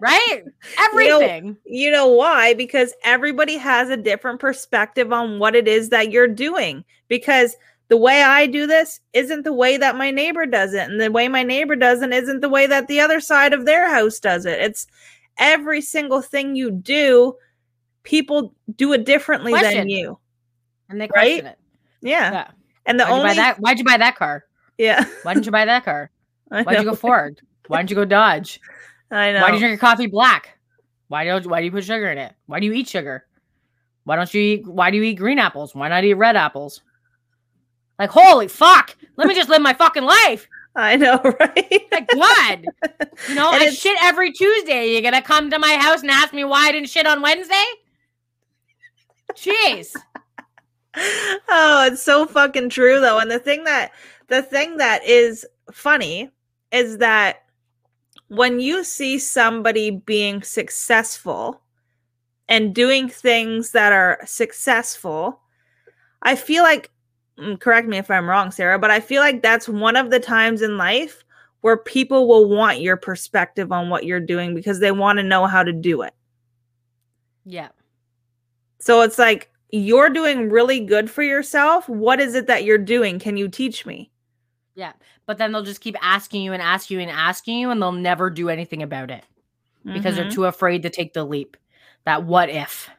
right? 0.00 0.42
Everything. 0.78 1.44
You 1.44 1.50
know, 1.50 1.56
you 1.64 1.90
know 1.90 2.08
why? 2.08 2.54
Because 2.54 2.94
everybody 3.04 3.56
has 3.56 3.90
a 3.90 3.96
different 3.96 4.40
perspective 4.40 5.12
on 5.12 5.38
what 5.38 5.54
it 5.54 5.68
is 5.68 5.88
that 5.90 6.12
you're 6.12 6.28
doing. 6.28 6.84
Because 7.08 7.56
the 7.90 7.96
way 7.96 8.22
I 8.22 8.46
do 8.46 8.68
this 8.68 9.00
isn't 9.12 9.42
the 9.42 9.52
way 9.52 9.76
that 9.76 9.96
my 9.96 10.12
neighbor 10.12 10.46
does 10.46 10.74
it. 10.74 10.88
And 10.88 11.00
the 11.00 11.10
way 11.10 11.26
my 11.26 11.42
neighbor 11.42 11.74
does 11.74 12.02
it 12.02 12.12
isn't 12.12 12.40
the 12.40 12.48
way 12.48 12.68
that 12.68 12.86
the 12.86 13.00
other 13.00 13.20
side 13.20 13.52
of 13.52 13.66
their 13.66 13.90
house 13.90 14.20
does 14.20 14.46
it. 14.46 14.60
It's 14.60 14.86
every 15.38 15.80
single 15.80 16.22
thing 16.22 16.54
you 16.54 16.70
do, 16.70 17.34
people 18.04 18.54
do 18.76 18.92
it 18.92 19.04
differently 19.04 19.50
question. 19.50 19.78
than 19.78 19.88
you. 19.88 20.18
And 20.88 21.00
they 21.00 21.08
question 21.08 21.44
right? 21.46 21.52
it. 21.52 21.58
Yeah. 22.00 22.32
yeah. 22.32 22.50
And 22.86 22.98
the 22.98 23.06
why'd 23.06 23.12
only 23.12 23.30
you 23.30 23.34
that, 23.34 23.58
why'd 23.58 23.78
you 23.78 23.84
buy 23.84 23.96
that 23.96 24.14
car? 24.14 24.44
Yeah. 24.78 25.04
Why 25.24 25.34
didn't 25.34 25.46
you 25.46 25.52
buy 25.52 25.64
that 25.64 25.84
car? 25.84 26.10
Why'd 26.48 26.78
you 26.78 26.84
go 26.84 26.96
Ford? 26.96 27.40
Why 27.68 27.78
didn't 27.78 27.90
you 27.90 27.96
go 27.96 28.04
Dodge? 28.04 28.60
I 29.12 29.32
know. 29.32 29.42
Why 29.42 29.48
do 29.48 29.54
you 29.54 29.60
drink 29.60 29.70
your 29.70 29.78
coffee 29.78 30.06
black? 30.06 30.58
Why 31.06 31.24
don't 31.24 31.46
why 31.46 31.60
do 31.60 31.66
you 31.66 31.70
put 31.70 31.84
sugar 31.84 32.10
in 32.10 32.18
it? 32.18 32.34
Why 32.46 32.58
do 32.58 32.66
you 32.66 32.72
eat 32.72 32.88
sugar? 32.88 33.26
Why 34.02 34.16
don't 34.16 34.32
you 34.32 34.40
eat 34.40 34.66
why 34.66 34.90
do 34.90 34.96
you 34.96 35.02
eat 35.04 35.14
green 35.14 35.38
apples? 35.38 35.74
Why 35.74 35.88
not 35.88 36.02
eat 36.02 36.14
red 36.14 36.34
apples? 36.34 36.82
Like, 38.00 38.10
holy 38.10 38.48
fuck, 38.48 38.96
let 39.16 39.28
me 39.28 39.34
just 39.34 39.50
live 39.50 39.60
my 39.60 39.74
fucking 39.74 40.04
life. 40.04 40.48
I 40.76 40.96
know, 40.96 41.20
right? 41.40 41.86
Like, 41.92 42.08
God. 42.08 42.66
You 43.28 43.34
know, 43.34 43.52
and 43.52 43.62
I 43.62 43.70
shit 43.70 43.98
every 44.02 44.32
Tuesday. 44.32 44.92
You're 44.92 45.02
gonna 45.02 45.20
come 45.20 45.50
to 45.50 45.58
my 45.58 45.74
house 45.74 46.00
and 46.00 46.10
ask 46.10 46.32
me 46.32 46.44
why 46.44 46.68
I 46.68 46.72
didn't 46.72 46.88
shit 46.88 47.06
on 47.06 47.20
Wednesday? 47.20 47.64
Jeez. 49.34 49.94
oh, 50.96 51.88
it's 51.92 52.02
so 52.02 52.24
fucking 52.24 52.70
true 52.70 53.00
though. 53.00 53.18
And 53.18 53.30
the 53.30 53.38
thing 53.38 53.64
that 53.64 53.92
the 54.28 54.42
thing 54.42 54.78
that 54.78 55.04
is 55.04 55.46
funny 55.70 56.30
is 56.72 56.98
that 56.98 57.42
when 58.28 58.60
you 58.60 58.82
see 58.82 59.18
somebody 59.18 59.90
being 59.90 60.42
successful 60.42 61.60
and 62.48 62.74
doing 62.74 63.08
things 63.10 63.72
that 63.72 63.92
are 63.92 64.20
successful, 64.24 65.40
I 66.22 66.36
feel 66.36 66.62
like, 66.62 66.90
correct 67.60 67.88
me 67.88 67.98
if 67.98 68.10
I'm 68.10 68.28
wrong, 68.28 68.50
Sarah, 68.50 68.78
but 68.78 68.90
I 68.90 69.00
feel 69.00 69.20
like 69.20 69.42
that's 69.42 69.68
one 69.68 69.96
of 69.96 70.10
the 70.10 70.20
times 70.20 70.62
in 70.62 70.76
life 70.76 71.24
where 71.60 71.76
people 71.76 72.26
will 72.26 72.48
want 72.48 72.80
your 72.80 72.96
perspective 72.96 73.70
on 73.72 73.90
what 73.90 74.04
you're 74.04 74.20
doing 74.20 74.54
because 74.54 74.80
they 74.80 74.92
want 74.92 75.18
to 75.18 75.22
know 75.22 75.46
how 75.46 75.62
to 75.62 75.72
do 75.72 76.02
it. 76.02 76.14
Yeah. 77.44 77.68
So 78.78 79.02
it's 79.02 79.18
like, 79.18 79.50
you're 79.70 80.10
doing 80.10 80.50
really 80.50 80.80
good 80.80 81.10
for 81.10 81.22
yourself. 81.22 81.88
What 81.88 82.18
is 82.18 82.34
it 82.34 82.46
that 82.46 82.64
you're 82.64 82.78
doing? 82.78 83.18
Can 83.18 83.36
you 83.36 83.48
teach 83.48 83.86
me? 83.86 84.10
Yeah. 84.74 84.92
But 85.26 85.38
then 85.38 85.52
they'll 85.52 85.62
just 85.62 85.80
keep 85.80 85.96
asking 86.02 86.42
you 86.42 86.52
and 86.52 86.62
asking 86.62 86.96
you 86.96 87.02
and 87.02 87.10
asking 87.10 87.58
you, 87.58 87.70
and 87.70 87.80
they'll 87.80 87.92
never 87.92 88.30
do 88.30 88.48
anything 88.48 88.82
about 88.82 89.10
it 89.10 89.24
because 89.84 90.14
mm-hmm. 90.14 90.22
they're 90.22 90.30
too 90.30 90.46
afraid 90.46 90.82
to 90.82 90.90
take 90.90 91.12
the 91.12 91.24
leap. 91.24 91.56
That 92.04 92.24
what 92.24 92.48
if? 92.48 92.90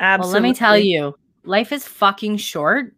Absolutely. 0.00 0.26
Well, 0.26 0.42
let 0.42 0.48
me 0.48 0.54
tell 0.54 0.78
you, 0.78 1.16
life 1.44 1.72
is 1.72 1.86
fucking 1.86 2.38
short. 2.38 2.94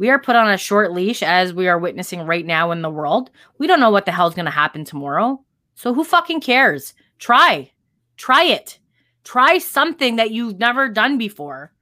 We 0.00 0.08
are 0.08 0.18
put 0.18 0.34
on 0.34 0.48
a 0.48 0.56
short 0.56 0.92
leash 0.92 1.22
as 1.22 1.52
we 1.52 1.68
are 1.68 1.78
witnessing 1.78 2.22
right 2.22 2.46
now 2.46 2.70
in 2.70 2.80
the 2.80 2.88
world. 2.88 3.30
We 3.58 3.66
don't 3.66 3.80
know 3.80 3.90
what 3.90 4.06
the 4.06 4.12
hell's 4.12 4.34
going 4.34 4.46
to 4.46 4.50
happen 4.50 4.82
tomorrow. 4.82 5.44
So 5.74 5.92
who 5.92 6.04
fucking 6.04 6.40
cares? 6.40 6.94
Try. 7.18 7.70
Try 8.16 8.44
it. 8.44 8.78
Try 9.24 9.58
something 9.58 10.16
that 10.16 10.30
you've 10.30 10.58
never 10.58 10.88
done 10.88 11.18
before. 11.18 11.74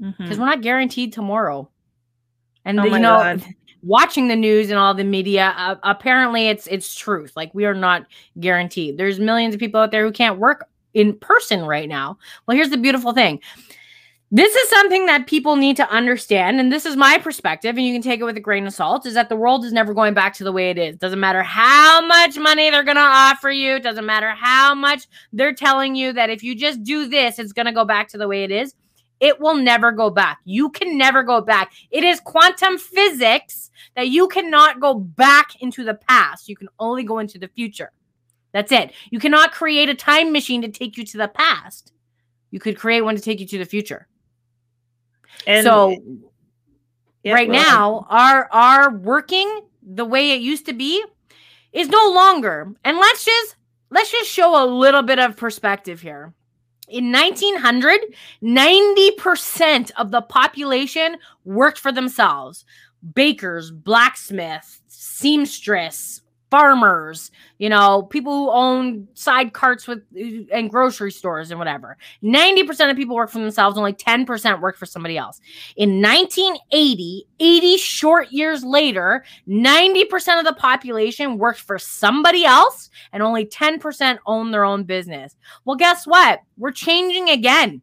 Because 0.00 0.14
mm-hmm. 0.18 0.40
we're 0.40 0.46
not 0.46 0.60
guaranteed 0.60 1.12
tomorrow. 1.12 1.70
And 2.64 2.80
Oh 2.80 2.84
you 2.84 2.98
know, 2.98 3.18
God. 3.18 3.44
watching 3.80 4.26
the 4.26 4.34
news 4.34 4.70
and 4.70 4.78
all 4.78 4.92
the 4.92 5.04
media, 5.04 5.54
uh, 5.56 5.76
apparently 5.84 6.48
it's 6.48 6.66
it's 6.66 6.96
truth. 6.96 7.32
Like 7.36 7.54
we 7.54 7.64
are 7.64 7.74
not 7.74 8.06
guaranteed. 8.40 8.98
There's 8.98 9.20
millions 9.20 9.54
of 9.54 9.60
people 9.60 9.80
out 9.80 9.92
there 9.92 10.04
who 10.04 10.10
can't 10.10 10.40
work 10.40 10.66
in 10.94 11.16
person 11.16 11.64
right 11.64 11.88
now. 11.88 12.18
Well, 12.44 12.56
here's 12.56 12.70
the 12.70 12.76
beautiful 12.76 13.12
thing. 13.12 13.40
This 14.32 14.56
is 14.56 14.68
something 14.70 15.06
that 15.06 15.28
people 15.28 15.54
need 15.54 15.76
to 15.76 15.88
understand, 15.88 16.58
and 16.58 16.72
this 16.72 16.84
is 16.84 16.96
my 16.96 17.16
perspective, 17.16 17.76
and 17.76 17.86
you 17.86 17.92
can 17.92 18.02
take 18.02 18.18
it 18.18 18.24
with 18.24 18.36
a 18.36 18.40
grain 18.40 18.66
of 18.66 18.74
salt. 18.74 19.06
Is 19.06 19.14
that 19.14 19.28
the 19.28 19.36
world 19.36 19.64
is 19.64 19.72
never 19.72 19.94
going 19.94 20.14
back 20.14 20.34
to 20.34 20.44
the 20.44 20.50
way 20.50 20.68
it 20.70 20.78
is. 20.78 20.96
Doesn't 20.96 21.20
matter 21.20 21.44
how 21.44 22.04
much 22.04 22.36
money 22.36 22.68
they're 22.68 22.82
gonna 22.82 22.98
offer 23.00 23.50
you. 23.50 23.78
Doesn't 23.78 24.04
matter 24.04 24.30
how 24.30 24.74
much 24.74 25.06
they're 25.32 25.54
telling 25.54 25.94
you 25.94 26.12
that 26.14 26.28
if 26.28 26.42
you 26.42 26.56
just 26.56 26.82
do 26.82 27.06
this, 27.06 27.38
it's 27.38 27.52
gonna 27.52 27.72
go 27.72 27.84
back 27.84 28.08
to 28.08 28.18
the 28.18 28.26
way 28.26 28.42
it 28.42 28.50
is. 28.50 28.74
It 29.20 29.40
will 29.40 29.54
never 29.54 29.92
go 29.92 30.10
back. 30.10 30.40
You 30.44 30.70
can 30.70 30.98
never 30.98 31.22
go 31.22 31.40
back. 31.40 31.72
It 31.92 32.02
is 32.02 32.18
quantum 32.18 32.78
physics 32.78 33.70
that 33.94 34.08
you 34.08 34.26
cannot 34.26 34.80
go 34.80 34.94
back 34.94 35.62
into 35.62 35.84
the 35.84 35.94
past. 35.94 36.48
You 36.48 36.56
can 36.56 36.68
only 36.80 37.04
go 37.04 37.20
into 37.20 37.38
the 37.38 37.48
future. 37.48 37.92
That's 38.50 38.72
it. 38.72 38.92
You 39.10 39.20
cannot 39.20 39.52
create 39.52 39.88
a 39.88 39.94
time 39.94 40.32
machine 40.32 40.62
to 40.62 40.68
take 40.68 40.96
you 40.96 41.04
to 41.04 41.16
the 41.16 41.28
past. 41.28 41.92
You 42.50 42.58
could 42.58 42.76
create 42.76 43.02
one 43.02 43.14
to 43.14 43.22
take 43.22 43.38
you 43.38 43.46
to 43.46 43.58
the 43.58 43.64
future. 43.64 44.08
And 45.46 45.64
so 45.64 45.96
yeah, 47.22 47.34
right 47.34 47.50
ahead. 47.50 47.62
now, 47.62 48.06
our 48.08 48.48
our 48.52 48.90
working 48.90 49.62
the 49.82 50.04
way 50.04 50.32
it 50.32 50.40
used 50.40 50.66
to 50.66 50.72
be 50.72 51.04
is 51.72 51.88
no 51.88 52.12
longer. 52.12 52.72
And 52.84 52.96
let's 52.98 53.24
just 53.24 53.56
let's 53.90 54.10
just 54.10 54.30
show 54.30 54.62
a 54.62 54.66
little 54.66 55.02
bit 55.02 55.18
of 55.18 55.36
perspective 55.36 56.00
here. 56.00 56.32
In 56.88 57.10
1900, 57.10 57.98
90% 58.44 59.90
of 59.96 60.12
the 60.12 60.22
population 60.22 61.16
worked 61.44 61.78
for 61.78 61.90
themselves. 61.90 62.64
Bakers, 63.14 63.72
blacksmiths, 63.72 64.82
seamstress, 64.86 66.15
farmers, 66.50 67.30
you 67.58 67.68
know, 67.68 68.04
people 68.04 68.32
who 68.32 68.50
own 68.50 69.08
side 69.14 69.52
carts 69.52 69.88
with 69.88 70.02
uh, 70.16 70.44
and 70.52 70.70
grocery 70.70 71.10
stores 71.10 71.50
and 71.50 71.58
whatever. 71.58 71.96
90% 72.22 72.90
of 72.90 72.96
people 72.96 73.16
work 73.16 73.30
for 73.30 73.40
themselves, 73.40 73.76
only 73.76 73.92
10% 73.92 74.60
work 74.60 74.76
for 74.76 74.86
somebody 74.86 75.18
else. 75.18 75.40
In 75.76 76.00
1980, 76.00 77.26
80 77.40 77.76
short 77.78 78.30
years 78.30 78.64
later, 78.64 79.24
90% 79.48 80.38
of 80.38 80.44
the 80.44 80.56
population 80.58 81.38
worked 81.38 81.60
for 81.60 81.78
somebody 81.78 82.44
else 82.44 82.90
and 83.12 83.22
only 83.22 83.46
10% 83.46 84.18
own 84.26 84.50
their 84.50 84.64
own 84.64 84.84
business. 84.84 85.36
Well, 85.64 85.76
guess 85.76 86.06
what? 86.06 86.40
We're 86.56 86.70
changing 86.72 87.28
again. 87.28 87.82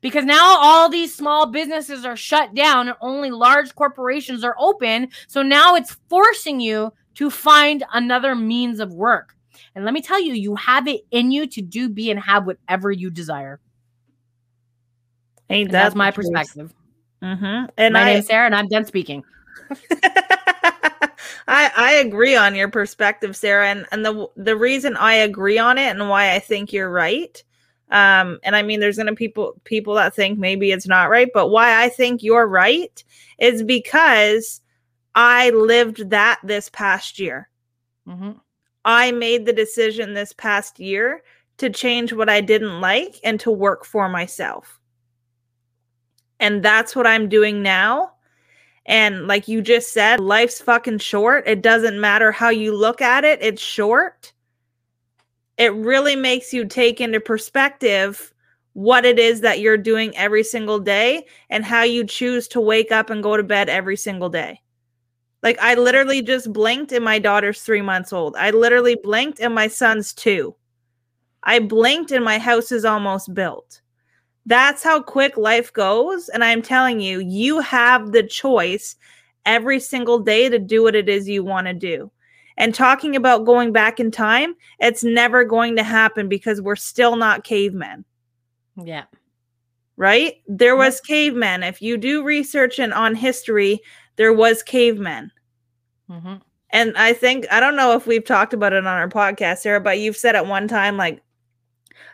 Because 0.00 0.24
now 0.24 0.58
all 0.58 0.88
these 0.88 1.14
small 1.14 1.46
businesses 1.46 2.04
are 2.04 2.16
shut 2.16 2.54
down 2.54 2.88
and 2.88 2.96
only 3.00 3.30
large 3.30 3.74
corporations 3.74 4.44
are 4.44 4.56
open. 4.58 5.08
So 5.28 5.42
now 5.42 5.76
it's 5.76 5.96
forcing 6.08 6.60
you 6.60 6.92
to 7.18 7.30
find 7.30 7.84
another 7.92 8.36
means 8.36 8.78
of 8.78 8.94
work. 8.94 9.34
And 9.74 9.84
let 9.84 9.92
me 9.92 10.00
tell 10.00 10.20
you, 10.20 10.34
you 10.34 10.54
have 10.54 10.86
it 10.86 11.00
in 11.10 11.32
you 11.32 11.48
to 11.48 11.60
do, 11.60 11.88
be, 11.88 12.12
and 12.12 12.20
have 12.20 12.46
whatever 12.46 12.92
you 12.92 13.10
desire. 13.10 13.58
Ain't 15.50 15.72
that 15.72 15.82
that's 15.82 15.94
my 15.96 16.12
perspective. 16.12 16.72
Mhm. 17.20 17.68
And 17.76 17.94
my 17.94 18.02
I, 18.02 18.12
name's 18.12 18.26
Sarah, 18.26 18.46
and 18.46 18.54
I'm 18.54 18.68
done 18.68 18.84
speaking. 18.84 19.24
I 21.48 21.72
I 21.76 21.92
agree 22.04 22.36
on 22.36 22.54
your 22.54 22.68
perspective, 22.68 23.34
Sarah, 23.34 23.68
and 23.68 23.84
and 23.90 24.04
the 24.04 24.28
the 24.36 24.56
reason 24.56 24.96
I 24.96 25.14
agree 25.14 25.58
on 25.58 25.76
it 25.76 25.88
and 25.88 26.08
why 26.08 26.34
I 26.34 26.38
think 26.38 26.72
you're 26.72 26.90
right. 26.90 27.42
Um, 27.90 28.38
and 28.44 28.54
I 28.54 28.62
mean, 28.62 28.78
there's 28.78 28.96
gonna 28.96 29.14
people 29.16 29.60
people 29.64 29.94
that 29.94 30.14
think 30.14 30.38
maybe 30.38 30.70
it's 30.70 30.86
not 30.86 31.10
right, 31.10 31.30
but 31.34 31.48
why 31.48 31.82
I 31.82 31.88
think 31.88 32.22
you're 32.22 32.46
right 32.46 33.02
is 33.38 33.64
because 33.64 34.60
I 35.14 35.50
lived 35.50 36.10
that 36.10 36.38
this 36.44 36.68
past 36.68 37.18
year. 37.18 37.48
hmm 38.06 38.32
I 38.84 39.12
made 39.12 39.44
the 39.44 39.52
decision 39.52 40.14
this 40.14 40.32
past 40.32 40.80
year 40.80 41.22
to 41.58 41.68
change 41.68 42.12
what 42.12 42.30
I 42.30 42.40
didn't 42.40 42.80
like 42.80 43.20
and 43.22 43.38
to 43.40 43.50
work 43.50 43.84
for 43.84 44.08
myself. 44.08 44.80
And 46.40 46.62
that's 46.62 46.96
what 46.96 47.06
I'm 47.06 47.28
doing 47.28 47.62
now. 47.62 48.12
And 48.86 49.26
like 49.26 49.48
you 49.48 49.60
just 49.60 49.92
said, 49.92 50.20
life's 50.20 50.60
fucking 50.60 50.98
short. 50.98 51.46
It 51.46 51.60
doesn't 51.60 52.00
matter 52.00 52.32
how 52.32 52.48
you 52.48 52.74
look 52.74 53.02
at 53.02 53.24
it, 53.24 53.40
it's 53.42 53.60
short. 53.60 54.32
It 55.58 55.74
really 55.74 56.16
makes 56.16 56.54
you 56.54 56.64
take 56.64 57.00
into 57.00 57.20
perspective 57.20 58.32
what 58.74 59.04
it 59.04 59.18
is 59.18 59.40
that 59.40 59.58
you're 59.58 59.76
doing 59.76 60.16
every 60.16 60.44
single 60.44 60.78
day 60.78 61.26
and 61.50 61.64
how 61.64 61.82
you 61.82 62.06
choose 62.06 62.46
to 62.48 62.60
wake 62.60 62.92
up 62.92 63.10
and 63.10 63.22
go 63.22 63.36
to 63.36 63.42
bed 63.42 63.68
every 63.68 63.96
single 63.96 64.28
day. 64.30 64.62
Like 65.42 65.58
I 65.60 65.74
literally 65.74 66.22
just 66.22 66.52
blinked 66.52 66.92
and 66.92 67.04
my 67.04 67.18
daughter's 67.18 67.62
three 67.62 67.82
months 67.82 68.12
old. 68.12 68.34
I 68.36 68.50
literally 68.50 68.96
blinked 69.02 69.40
and 69.40 69.54
my 69.54 69.68
son's 69.68 70.12
two. 70.12 70.54
I 71.44 71.60
blinked 71.60 72.10
and 72.10 72.24
my 72.24 72.38
house 72.38 72.72
is 72.72 72.84
almost 72.84 73.32
built. 73.34 73.80
That's 74.46 74.82
how 74.82 75.00
quick 75.02 75.36
life 75.36 75.72
goes. 75.72 76.28
And 76.30 76.42
I'm 76.42 76.62
telling 76.62 77.00
you, 77.00 77.20
you 77.20 77.60
have 77.60 78.12
the 78.12 78.22
choice 78.22 78.96
every 79.46 79.78
single 79.78 80.18
day 80.18 80.48
to 80.48 80.58
do 80.58 80.82
what 80.82 80.96
it 80.96 81.08
is 81.08 81.28
you 81.28 81.44
want 81.44 81.66
to 81.68 81.74
do. 81.74 82.10
And 82.56 82.74
talking 82.74 83.14
about 83.14 83.46
going 83.46 83.72
back 83.72 84.00
in 84.00 84.10
time, 84.10 84.54
it's 84.80 85.04
never 85.04 85.44
going 85.44 85.76
to 85.76 85.84
happen 85.84 86.28
because 86.28 86.60
we're 86.60 86.74
still 86.76 87.14
not 87.14 87.44
cavemen 87.44 88.04
Yeah. 88.76 89.04
right? 89.96 90.34
There 90.48 90.76
was 90.76 91.00
cavemen. 91.00 91.62
If 91.62 91.80
you 91.80 91.96
do 91.96 92.24
research 92.24 92.78
and 92.80 92.92
on 92.92 93.14
history, 93.14 93.80
there 94.18 94.34
was 94.34 94.62
cavemen. 94.62 95.32
hmm 96.10 96.34
And 96.70 96.94
I 96.98 97.14
think 97.14 97.46
I 97.50 97.60
don't 97.60 97.76
know 97.76 97.94
if 97.94 98.06
we've 98.06 98.24
talked 98.24 98.52
about 98.52 98.74
it 98.74 98.86
on 98.86 98.86
our 98.86 99.08
podcast, 99.08 99.58
Sarah, 99.58 99.80
but 99.80 99.98
you've 99.98 100.16
said 100.18 100.36
at 100.36 100.46
one 100.46 100.68
time 100.68 100.98
like 100.98 101.22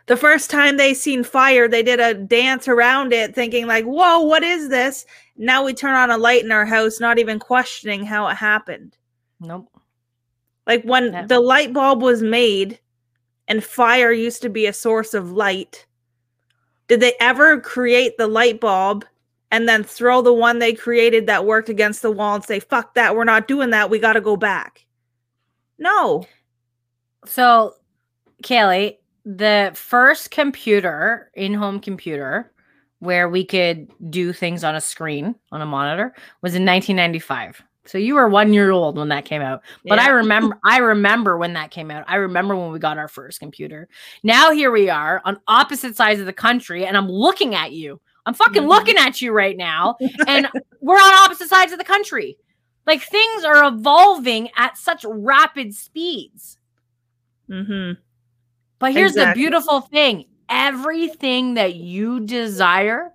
the 0.07 0.15
first 0.15 0.49
time 0.49 0.77
they 0.77 0.93
seen 0.93 1.23
fire, 1.23 1.67
they 1.67 1.83
did 1.83 1.99
a 1.99 2.13
dance 2.13 2.67
around 2.67 3.11
it, 3.11 3.35
thinking 3.35 3.67
like, 3.67 3.85
"Whoa, 3.85 4.19
what 4.19 4.43
is 4.43 4.69
this?" 4.69 5.05
Now 5.35 5.63
we 5.65 5.73
turn 5.73 5.95
on 5.95 6.11
a 6.11 6.17
light 6.17 6.43
in 6.45 6.51
our 6.51 6.65
house, 6.65 6.99
not 6.99 7.19
even 7.19 7.39
questioning 7.39 8.05
how 8.05 8.27
it 8.27 8.35
happened. 8.35 8.95
Nope. 9.39 9.67
Like 10.67 10.83
when 10.83 11.11
Yeah. 11.11 11.25
the 11.25 11.39
light 11.39 11.73
bulb 11.73 12.01
was 12.01 12.21
made, 12.21 12.79
and 13.47 13.63
fire 13.63 14.11
used 14.11 14.41
to 14.43 14.49
be 14.49 14.65
a 14.67 14.73
source 14.73 15.13
of 15.13 15.31
light. 15.31 15.85
Did 16.87 16.99
they 16.99 17.13
ever 17.19 17.59
create 17.59 18.17
the 18.17 18.27
light 18.27 18.59
bulb 18.59 19.05
and 19.51 19.67
then 19.67 19.83
throw 19.83 20.21
the 20.21 20.33
one 20.33 20.59
they 20.59 20.73
created 20.73 21.27
that 21.27 21.45
worked 21.45 21.69
against 21.69 22.01
the 22.01 22.11
wall 22.11 22.35
and 22.35 22.43
say, 22.43 22.59
fuck 22.59 22.93
that, 22.95 23.15
we're 23.15 23.23
not 23.23 23.47
doing 23.47 23.69
that, 23.71 23.89
we 23.89 23.99
got 23.99 24.13
to 24.13 24.21
go 24.21 24.35
back? 24.35 24.85
No. 25.77 26.25
So, 27.25 27.75
Kaily, 28.43 28.97
the 29.25 29.71
first 29.73 30.31
computer, 30.31 31.31
in 31.33 31.53
home 31.53 31.79
computer, 31.79 32.51
where 32.99 33.29
we 33.29 33.45
could 33.45 33.89
do 34.09 34.33
things 34.33 34.63
on 34.63 34.75
a 34.75 34.81
screen, 34.81 35.35
on 35.51 35.61
a 35.61 35.65
monitor, 35.65 36.13
was 36.41 36.55
in 36.55 36.65
1995. 36.65 37.63
So 37.85 37.97
you 37.99 38.15
were 38.15 38.27
one 38.27 38.51
year 38.51 38.71
old 38.71 38.97
when 38.97 39.09
that 39.09 39.25
came 39.25 39.41
out. 39.41 39.61
But 39.85 39.99
I 39.99 40.09
remember 40.09 40.57
I 40.65 40.77
remember 40.77 41.37
when 41.37 41.53
that 41.53 41.71
came 41.71 41.91
out. 41.91 42.03
I 42.07 42.15
remember 42.15 42.55
when 42.55 42.71
we 42.71 42.79
got 42.79 42.97
our 42.97 43.07
first 43.07 43.39
computer. 43.39 43.87
Now 44.23 44.51
here 44.51 44.71
we 44.71 44.89
are 44.89 45.21
on 45.23 45.39
opposite 45.47 45.95
sides 45.95 46.19
of 46.19 46.25
the 46.25 46.33
country, 46.33 46.85
and 46.85 46.97
I'm 46.97 47.09
looking 47.09 47.53
at 47.53 47.71
you. 47.71 48.01
I'm 48.25 48.33
fucking 48.33 48.63
Mhm. 48.63 48.67
looking 48.67 48.97
at 48.97 49.21
you 49.21 49.31
right 49.31 49.55
now, 49.57 49.97
and 50.27 50.47
we're 50.81 50.95
on 50.95 51.13
opposite 51.25 51.49
sides 51.49 51.71
of 51.71 51.77
the 51.77 51.83
country. 51.85 52.37
Like 52.87 53.01
things 53.01 53.43
are 53.43 53.65
evolving 53.67 54.49
at 54.57 54.77
such 54.77 55.05
rapid 55.07 55.73
speeds. 55.73 56.57
Mm-hmm. 57.49 57.99
But 58.79 58.93
here's 58.93 59.11
Exactly. 59.11 59.41
the 59.41 59.45
beautiful 59.47 59.81
thing 59.81 60.25
everything 60.47 61.55
that 61.55 61.73
you 61.75 62.19
desire, 62.19 63.11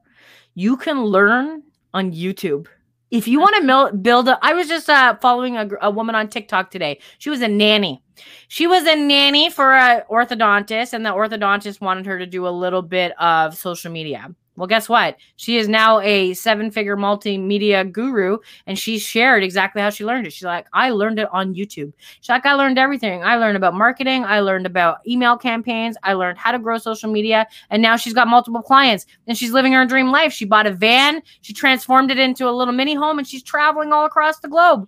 you 0.54 0.76
can 0.76 1.04
learn 1.04 1.62
on 1.94 2.10
YouTube. 2.12 2.66
If 3.12 3.28
you 3.28 3.38
want 3.40 3.54
to 3.56 3.62
mil- 3.62 3.92
build 3.92 4.28
a, 4.28 4.38
I 4.42 4.52
was 4.52 4.66
just 4.68 4.88
uh, 4.90 5.16
following 5.20 5.56
a, 5.56 5.68
a 5.82 5.90
woman 5.90 6.14
on 6.16 6.28
TikTok 6.28 6.70
today. 6.72 7.00
She 7.18 7.30
was 7.30 7.40
a 7.40 7.48
nanny. 7.48 8.02
She 8.48 8.66
was 8.66 8.84
a 8.84 8.96
nanny 8.96 9.48
for 9.50 9.72
an 9.72 10.02
orthodontist, 10.10 10.92
and 10.92 11.04
the 11.06 11.10
orthodontist 11.10 11.80
wanted 11.80 12.06
her 12.06 12.18
to 12.18 12.26
do 12.26 12.46
a 12.46 12.50
little 12.50 12.82
bit 12.82 13.12
of 13.20 13.56
social 13.56 13.90
media. 13.92 14.34
Well, 14.56 14.66
guess 14.66 14.88
what? 14.90 15.16
She 15.36 15.56
is 15.56 15.68
now 15.68 16.00
a 16.00 16.34
seven-figure 16.34 16.96
multimedia 16.96 17.90
guru, 17.90 18.38
and 18.66 18.78
she 18.78 18.98
shared 18.98 19.42
exactly 19.42 19.80
how 19.80 19.88
she 19.88 20.04
learned 20.04 20.26
it. 20.26 20.32
She's 20.34 20.44
like, 20.44 20.66
I 20.74 20.90
learned 20.90 21.18
it 21.18 21.28
on 21.32 21.54
YouTube. 21.54 21.92
She's 22.20 22.28
like, 22.28 22.44
I 22.44 22.52
learned 22.52 22.78
everything. 22.78 23.22
I 23.22 23.36
learned 23.36 23.56
about 23.56 23.72
marketing. 23.72 24.24
I 24.24 24.40
learned 24.40 24.66
about 24.66 24.98
email 25.06 25.38
campaigns. 25.38 25.96
I 26.02 26.12
learned 26.12 26.36
how 26.36 26.52
to 26.52 26.58
grow 26.58 26.76
social 26.76 27.10
media. 27.10 27.46
And 27.70 27.80
now 27.80 27.96
she's 27.96 28.12
got 28.12 28.28
multiple 28.28 28.60
clients 28.60 29.06
and 29.26 29.38
she's 29.38 29.52
living 29.52 29.72
her 29.72 29.86
dream 29.86 30.10
life. 30.10 30.32
She 30.32 30.44
bought 30.44 30.66
a 30.66 30.72
van, 30.72 31.22
she 31.40 31.54
transformed 31.54 32.10
it 32.10 32.18
into 32.18 32.46
a 32.46 32.52
little 32.52 32.74
mini 32.74 32.94
home, 32.94 33.18
and 33.18 33.26
she's 33.26 33.42
traveling 33.42 33.92
all 33.92 34.04
across 34.04 34.40
the 34.40 34.48
globe. 34.48 34.86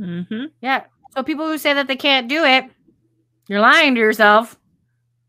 Mm-hmm. 0.00 0.46
Yeah. 0.60 0.84
So 1.14 1.22
people 1.22 1.46
who 1.46 1.58
say 1.58 1.72
that 1.72 1.86
they 1.86 1.96
can't 1.96 2.26
do 2.26 2.44
it, 2.44 2.64
you're 3.48 3.60
lying 3.60 3.94
to 3.94 4.00
yourself. 4.00 4.58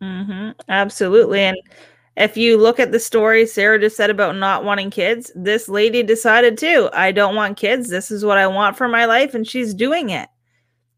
Mm-hmm. 0.01 0.59
Absolutely. 0.67 1.41
And 1.41 1.57
if 2.17 2.35
you 2.35 2.57
look 2.57 2.79
at 2.79 2.91
the 2.91 2.99
story 2.99 3.45
Sarah 3.45 3.79
just 3.79 3.95
said 3.95 4.09
about 4.09 4.35
not 4.35 4.63
wanting 4.63 4.89
kids, 4.89 5.31
this 5.35 5.69
lady 5.69 6.01
decided 6.01 6.57
too, 6.57 6.89
I 6.91 7.11
don't 7.11 7.35
want 7.35 7.57
kids. 7.57 7.89
This 7.89 8.09
is 8.09 8.25
what 8.25 8.39
I 8.39 8.47
want 8.47 8.75
for 8.75 8.87
my 8.87 9.05
life. 9.05 9.35
And 9.35 9.47
she's 9.47 9.73
doing 9.73 10.09
it. 10.09 10.27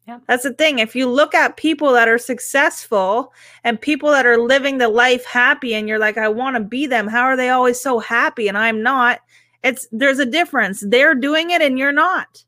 Yep. 0.08 0.22
That's 0.26 0.42
the 0.44 0.54
thing. 0.54 0.78
If 0.78 0.96
you 0.96 1.06
look 1.06 1.34
at 1.34 1.58
people 1.58 1.92
that 1.92 2.08
are 2.08 2.18
successful 2.18 3.34
and 3.64 3.78
people 3.78 4.10
that 4.10 4.24
are 4.24 4.38
living 4.38 4.78
the 4.78 4.88
life 4.88 5.26
happy, 5.26 5.74
and 5.74 5.86
you're 5.86 5.98
like, 5.98 6.16
I 6.16 6.28
want 6.28 6.56
to 6.56 6.62
be 6.64 6.86
them, 6.86 7.06
how 7.06 7.22
are 7.22 7.36
they 7.36 7.50
always 7.50 7.78
so 7.78 7.98
happy 7.98 8.48
and 8.48 8.56
I'm 8.56 8.82
not? 8.82 9.20
It's 9.62 9.86
there's 9.92 10.18
a 10.18 10.26
difference. 10.26 10.82
They're 10.84 11.14
doing 11.14 11.50
it 11.50 11.60
and 11.60 11.78
you're 11.78 11.92
not. 11.92 12.42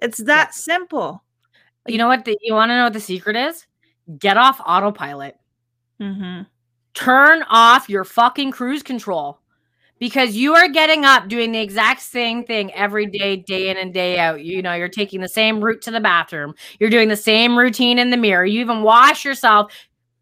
It's 0.00 0.18
that 0.24 0.54
simple. 0.54 1.24
You 1.86 1.96
know 1.96 2.06
what? 2.06 2.26
The, 2.26 2.36
you 2.42 2.52
want 2.52 2.68
to 2.68 2.76
know 2.76 2.84
what 2.84 2.92
the 2.92 3.00
secret 3.00 3.34
is? 3.34 3.66
Get 4.18 4.36
off 4.36 4.60
autopilot. 4.64 5.36
Mm-hmm. 6.00 6.42
Turn 6.94 7.42
off 7.48 7.88
your 7.88 8.04
fucking 8.04 8.52
cruise 8.52 8.82
control 8.82 9.40
because 9.98 10.36
you 10.36 10.54
are 10.54 10.68
getting 10.68 11.04
up 11.04 11.28
doing 11.28 11.52
the 11.52 11.60
exact 11.60 12.02
same 12.02 12.44
thing 12.44 12.72
every 12.72 13.06
day, 13.06 13.36
day 13.36 13.68
in 13.68 13.76
and 13.76 13.92
day 13.92 14.18
out. 14.18 14.44
You 14.44 14.62
know, 14.62 14.74
you're 14.74 14.88
taking 14.88 15.20
the 15.20 15.28
same 15.28 15.60
route 15.60 15.82
to 15.82 15.90
the 15.90 16.00
bathroom, 16.00 16.54
you're 16.78 16.90
doing 16.90 17.08
the 17.08 17.16
same 17.16 17.58
routine 17.58 17.98
in 17.98 18.10
the 18.10 18.16
mirror. 18.16 18.44
You 18.44 18.60
even 18.60 18.82
wash 18.82 19.24
yourself 19.24 19.72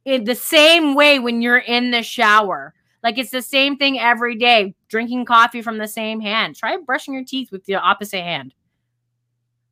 in 0.05 0.25
the 0.25 0.35
same 0.35 0.95
way 0.95 1.19
when 1.19 1.43
you're 1.43 1.59
in 1.59 1.91
the 1.91 2.03
shower. 2.03 2.75
Like 3.03 3.19
it's 3.19 3.31
the 3.31 3.43
same 3.43 3.77
thing 3.77 3.99
every 3.99 4.37
day, 4.37 4.75
drinking 4.89 5.25
coffee 5.27 5.61
from 5.61 5.79
the 5.79 5.89
same 5.89 6.21
hand. 6.21 6.57
Try 6.57 6.77
brushing 6.79 7.15
your 7.15 7.25
teeth 7.25 7.51
with 7.53 7.65
the 7.65 7.75
opposite 7.75 8.23
hand. 8.23 8.55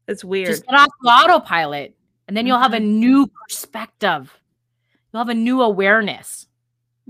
It's 0.09 0.25
weird. 0.25 0.49
Just 0.49 0.67
get 0.67 0.75
off 0.75 0.89
the 1.01 1.09
autopilot, 1.09 1.95
and 2.27 2.37
then 2.37 2.47
you'll 2.47 2.59
have 2.59 2.75
a 2.75 2.79
Mhm. 2.79 2.99
new 2.99 3.27
perspective. 3.29 4.37
You'll 5.13 5.21
have 5.21 5.29
a 5.29 5.35
new 5.35 5.63
awareness. 5.63 6.49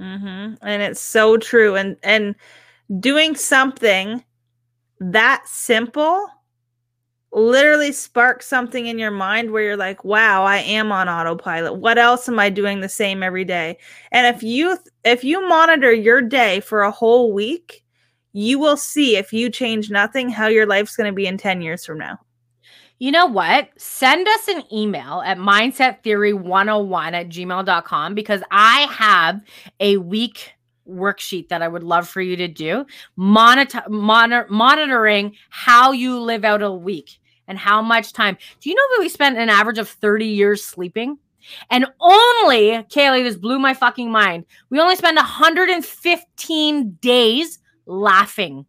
Mm-hmm. 0.01 0.55
And 0.67 0.83
it's 0.83 1.01
so 1.01 1.37
true. 1.37 1.77
And 1.77 1.97
and 2.03 2.35
doing 2.99 3.37
something 3.37 4.25
that 4.99 5.47
simple 5.47 6.27
literally 7.33 7.93
sparks 7.93 8.47
something 8.47 8.87
in 8.87 8.99
your 8.99 9.11
mind 9.11 9.51
where 9.53 9.63
you're 9.63 9.77
like, 9.77 10.05
wow, 10.05 10.43
I 10.45 10.59
am 10.59 10.91
on 10.91 11.09
autopilot. 11.09 11.77
What 11.77 11.97
else 11.97 12.29
am 12.29 12.39
I 12.39 12.51
doing 12.51 12.81
the 12.81 12.89
same 12.89 13.23
every 13.23 13.45
day? 13.45 13.79
And 14.11 14.35
if 14.35 14.43
you 14.43 14.79
if 15.05 15.23
you 15.23 15.47
monitor 15.49 15.93
your 15.93 16.23
day 16.23 16.61
for 16.61 16.83
a 16.83 16.91
whole 16.91 17.33
week, 17.33 17.85
you 18.33 18.59
will 18.59 18.77
see 18.77 19.17
if 19.17 19.33
you 19.33 19.51
change 19.51 19.91
nothing, 19.91 20.31
how 20.31 20.47
your 20.47 20.67
life's 20.67 20.97
going 20.97 21.11
to 21.11 21.15
be 21.15 21.27
in 21.27 21.37
10 21.37 21.63
years 21.63 21.85
from 21.85 21.99
now. 21.99 22.19
You 23.01 23.11
know 23.13 23.25
what? 23.25 23.71
Send 23.79 24.29
us 24.29 24.49
an 24.49 24.63
email 24.71 25.23
at 25.25 25.39
mindsettheory101 25.39 27.13
at 27.15 27.31
gmail.com 27.31 28.15
because 28.15 28.43
I 28.51 28.81
have 28.93 29.41
a 29.81 29.97
week 29.97 30.53
worksheet 30.87 31.49
that 31.49 31.63
I 31.63 31.69
would 31.69 31.83
love 31.83 32.07
for 32.07 32.21
you 32.21 32.37
to 32.37 32.47
do. 32.47 32.85
Monitor, 33.17 33.83
monitor 33.89 34.47
monitoring 34.51 35.35
how 35.49 35.93
you 35.93 36.21
live 36.21 36.45
out 36.45 36.61
a 36.61 36.71
week 36.71 37.19
and 37.49 37.57
how 37.59 37.81
much 37.81 38.13
time. 38.13 38.37
Do 38.61 38.69
you 38.69 38.77
know 38.77 38.83
that 38.91 39.01
we 39.01 39.09
spent 39.09 39.39
an 39.39 39.49
average 39.49 39.79
of 39.79 39.89
30 39.89 40.27
years 40.27 40.63
sleeping? 40.63 41.17
And 41.71 41.87
only, 42.01 42.85
Kaily, 42.91 43.25
this 43.25 43.37
blew 43.37 43.59
my 43.59 43.73
fucking 43.73 44.13
mind. 44.13 44.45
We 44.69 44.79
only 44.79 44.97
spend 44.97 45.17
115 45.17 46.91
days 47.01 47.59
laughing 47.87 48.67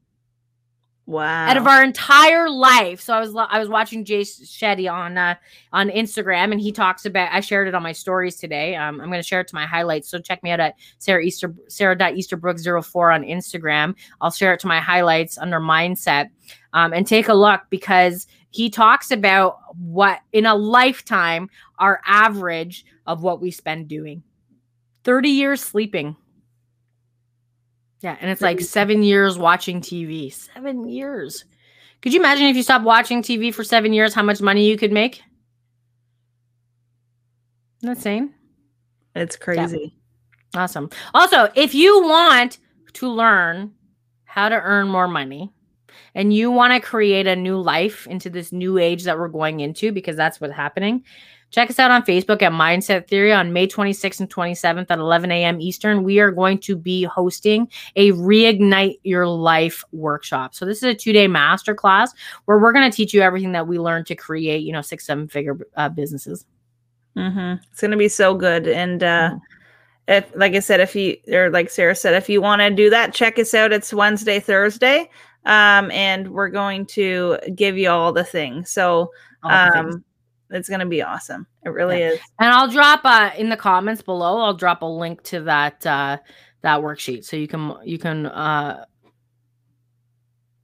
Wow. 1.07 1.47
out 1.47 1.57
of 1.57 1.67
our 1.67 1.83
entire 1.83 2.49
life. 2.49 3.01
So 3.01 3.13
I 3.13 3.19
was 3.19 3.35
I 3.35 3.59
was 3.59 3.67
watching 3.67 4.05
Jay 4.05 4.21
Shetty 4.21 4.91
on 4.91 5.17
uh, 5.17 5.35
on 5.73 5.89
Instagram, 5.89 6.51
and 6.51 6.61
he 6.61 6.71
talks 6.71 7.05
about. 7.05 7.33
I 7.33 7.41
shared 7.41 7.67
it 7.67 7.75
on 7.75 7.83
my 7.83 7.91
stories 7.91 8.37
today. 8.37 8.75
Um, 8.75 9.01
I'm 9.01 9.09
going 9.09 9.21
to 9.21 9.27
share 9.27 9.41
it 9.41 9.47
to 9.49 9.55
my 9.55 9.65
highlights. 9.65 10.09
So 10.09 10.19
check 10.19 10.41
me 10.43 10.51
out 10.51 10.59
at 10.59 10.75
Sarah 10.99 11.23
Easter 11.23 11.53
Sarah.Easterbrook04 11.67 13.15
on 13.15 13.23
Instagram. 13.23 13.95
I'll 14.21 14.31
share 14.31 14.53
it 14.53 14.59
to 14.61 14.67
my 14.67 14.79
highlights 14.79 15.37
under 15.37 15.59
mindset, 15.59 16.29
um, 16.73 16.93
and 16.93 17.05
take 17.05 17.27
a 17.27 17.33
look 17.33 17.61
because 17.69 18.27
he 18.51 18.69
talks 18.69 19.11
about 19.11 19.57
what 19.77 20.19
in 20.33 20.45
a 20.45 20.55
lifetime 20.55 21.49
our 21.79 21.99
average 22.05 22.85
of 23.07 23.23
what 23.23 23.41
we 23.41 23.49
spend 23.51 23.87
doing. 23.87 24.23
30 25.03 25.29
years 25.29 25.61
sleeping. 25.61 26.15
Yeah, 28.01 28.17
and 28.19 28.29
it's 28.31 28.41
like 28.41 28.59
seven 28.59 29.03
years 29.03 29.37
watching 29.37 29.79
TV. 29.79 30.33
Seven 30.33 30.87
years. 30.87 31.45
Could 32.01 32.13
you 32.13 32.19
imagine 32.19 32.47
if 32.47 32.55
you 32.55 32.63
stopped 32.63 32.83
watching 32.83 33.21
TV 33.21 33.53
for 33.53 33.63
seven 33.63 33.93
years, 33.93 34.13
how 34.13 34.23
much 34.23 34.41
money 34.41 34.67
you 34.67 34.75
could 34.75 34.91
make? 34.91 35.21
Isn't 37.77 37.89
that 37.89 37.97
insane? 37.97 38.33
it's 39.15 39.35
crazy. 39.35 39.95
Awesome. 40.55 40.89
Also, 41.13 41.49
if 41.55 41.75
you 41.75 42.01
want 42.01 42.57
to 42.93 43.07
learn 43.07 43.71
how 44.25 44.49
to 44.49 44.55
earn 44.55 44.87
more 44.87 45.07
money 45.07 45.51
and 46.15 46.33
you 46.33 46.49
want 46.51 46.73
to 46.73 46.79
create 46.79 47.27
a 47.27 47.35
new 47.35 47.57
life 47.57 48.07
into 48.07 48.29
this 48.29 48.51
new 48.51 48.77
age 48.77 49.03
that 49.03 49.17
we're 49.17 49.27
going 49.27 49.59
into, 49.59 49.91
because 49.91 50.15
that's 50.15 50.41
what's 50.41 50.53
happening, 50.53 51.03
check 51.51 51.69
us 51.69 51.79
out 51.79 51.91
on 51.91 52.01
Facebook 52.03 52.41
at 52.41 52.51
Mindset 52.51 53.07
Theory 53.07 53.31
on 53.31 53.53
May 53.53 53.67
26th 53.67 54.19
and 54.21 54.29
27th 54.29 54.87
at 54.89 54.99
11 54.99 55.31
a.m. 55.31 55.61
Eastern. 55.61 56.03
We 56.03 56.19
are 56.19 56.31
going 56.31 56.57
to 56.59 56.75
be 56.75 57.03
hosting 57.03 57.69
a 57.95 58.11
Reignite 58.13 58.99
Your 59.03 59.27
Life 59.27 59.83
workshop. 59.91 60.55
So, 60.55 60.65
this 60.65 60.77
is 60.77 60.83
a 60.83 60.95
two 60.95 61.13
day 61.13 61.27
masterclass 61.27 62.09
where 62.45 62.57
we're 62.57 62.73
going 62.73 62.89
to 62.89 62.95
teach 62.95 63.13
you 63.13 63.21
everything 63.21 63.51
that 63.51 63.67
we 63.67 63.77
learned 63.79 64.07
to 64.07 64.15
create, 64.15 64.63
you 64.63 64.73
know, 64.73 64.81
six, 64.81 65.05
seven 65.05 65.27
figure 65.27 65.57
uh, 65.75 65.89
businesses. 65.89 66.45
hmm 67.15 67.53
It's 67.71 67.81
gonna 67.81 67.97
be 67.97 68.07
so 68.07 68.33
good. 68.33 68.67
And 68.67 69.03
uh 69.03 69.35
if 70.07 70.31
like 70.35 70.53
I 70.55 70.59
said, 70.59 70.79
if 70.79 70.95
you 70.95 71.17
or 71.31 71.49
like 71.49 71.69
Sarah 71.69 71.95
said, 71.95 72.13
if 72.15 72.29
you 72.29 72.41
want 72.41 72.61
to 72.61 72.69
do 72.69 72.89
that, 72.89 73.13
check 73.13 73.37
us 73.39 73.53
out. 73.53 73.71
It's 73.71 73.93
Wednesday, 73.93 74.39
Thursday. 74.39 75.09
Um, 75.45 75.89
and 75.91 76.29
we're 76.31 76.49
going 76.49 76.85
to 76.87 77.37
give 77.55 77.77
you 77.77 77.89
all 77.89 78.11
the 78.11 78.23
things. 78.23 78.69
So 78.71 79.11
All 79.43 79.59
the 79.59 79.71
things. 79.71 79.95
um 79.95 80.03
it's 80.51 80.69
gonna 80.69 80.85
be 80.85 81.01
awesome. 81.01 81.47
It 81.65 81.69
really 81.69 81.99
Yeah. 81.99 82.11
is. 82.11 82.19
And 82.39 82.49
I'll 82.53 82.69
drop 82.69 83.01
uh 83.03 83.31
in 83.37 83.49
the 83.49 83.57
comments 83.57 84.01
below, 84.01 84.39
I'll 84.39 84.53
drop 84.53 84.81
a 84.81 84.85
link 84.85 85.23
to 85.23 85.41
that 85.41 85.85
uh 85.85 86.17
that 86.61 86.81
worksheet 86.81 87.25
so 87.25 87.35
you 87.37 87.47
can 87.47 87.75
you 87.83 87.97
can 87.97 88.27
uh 88.27 88.85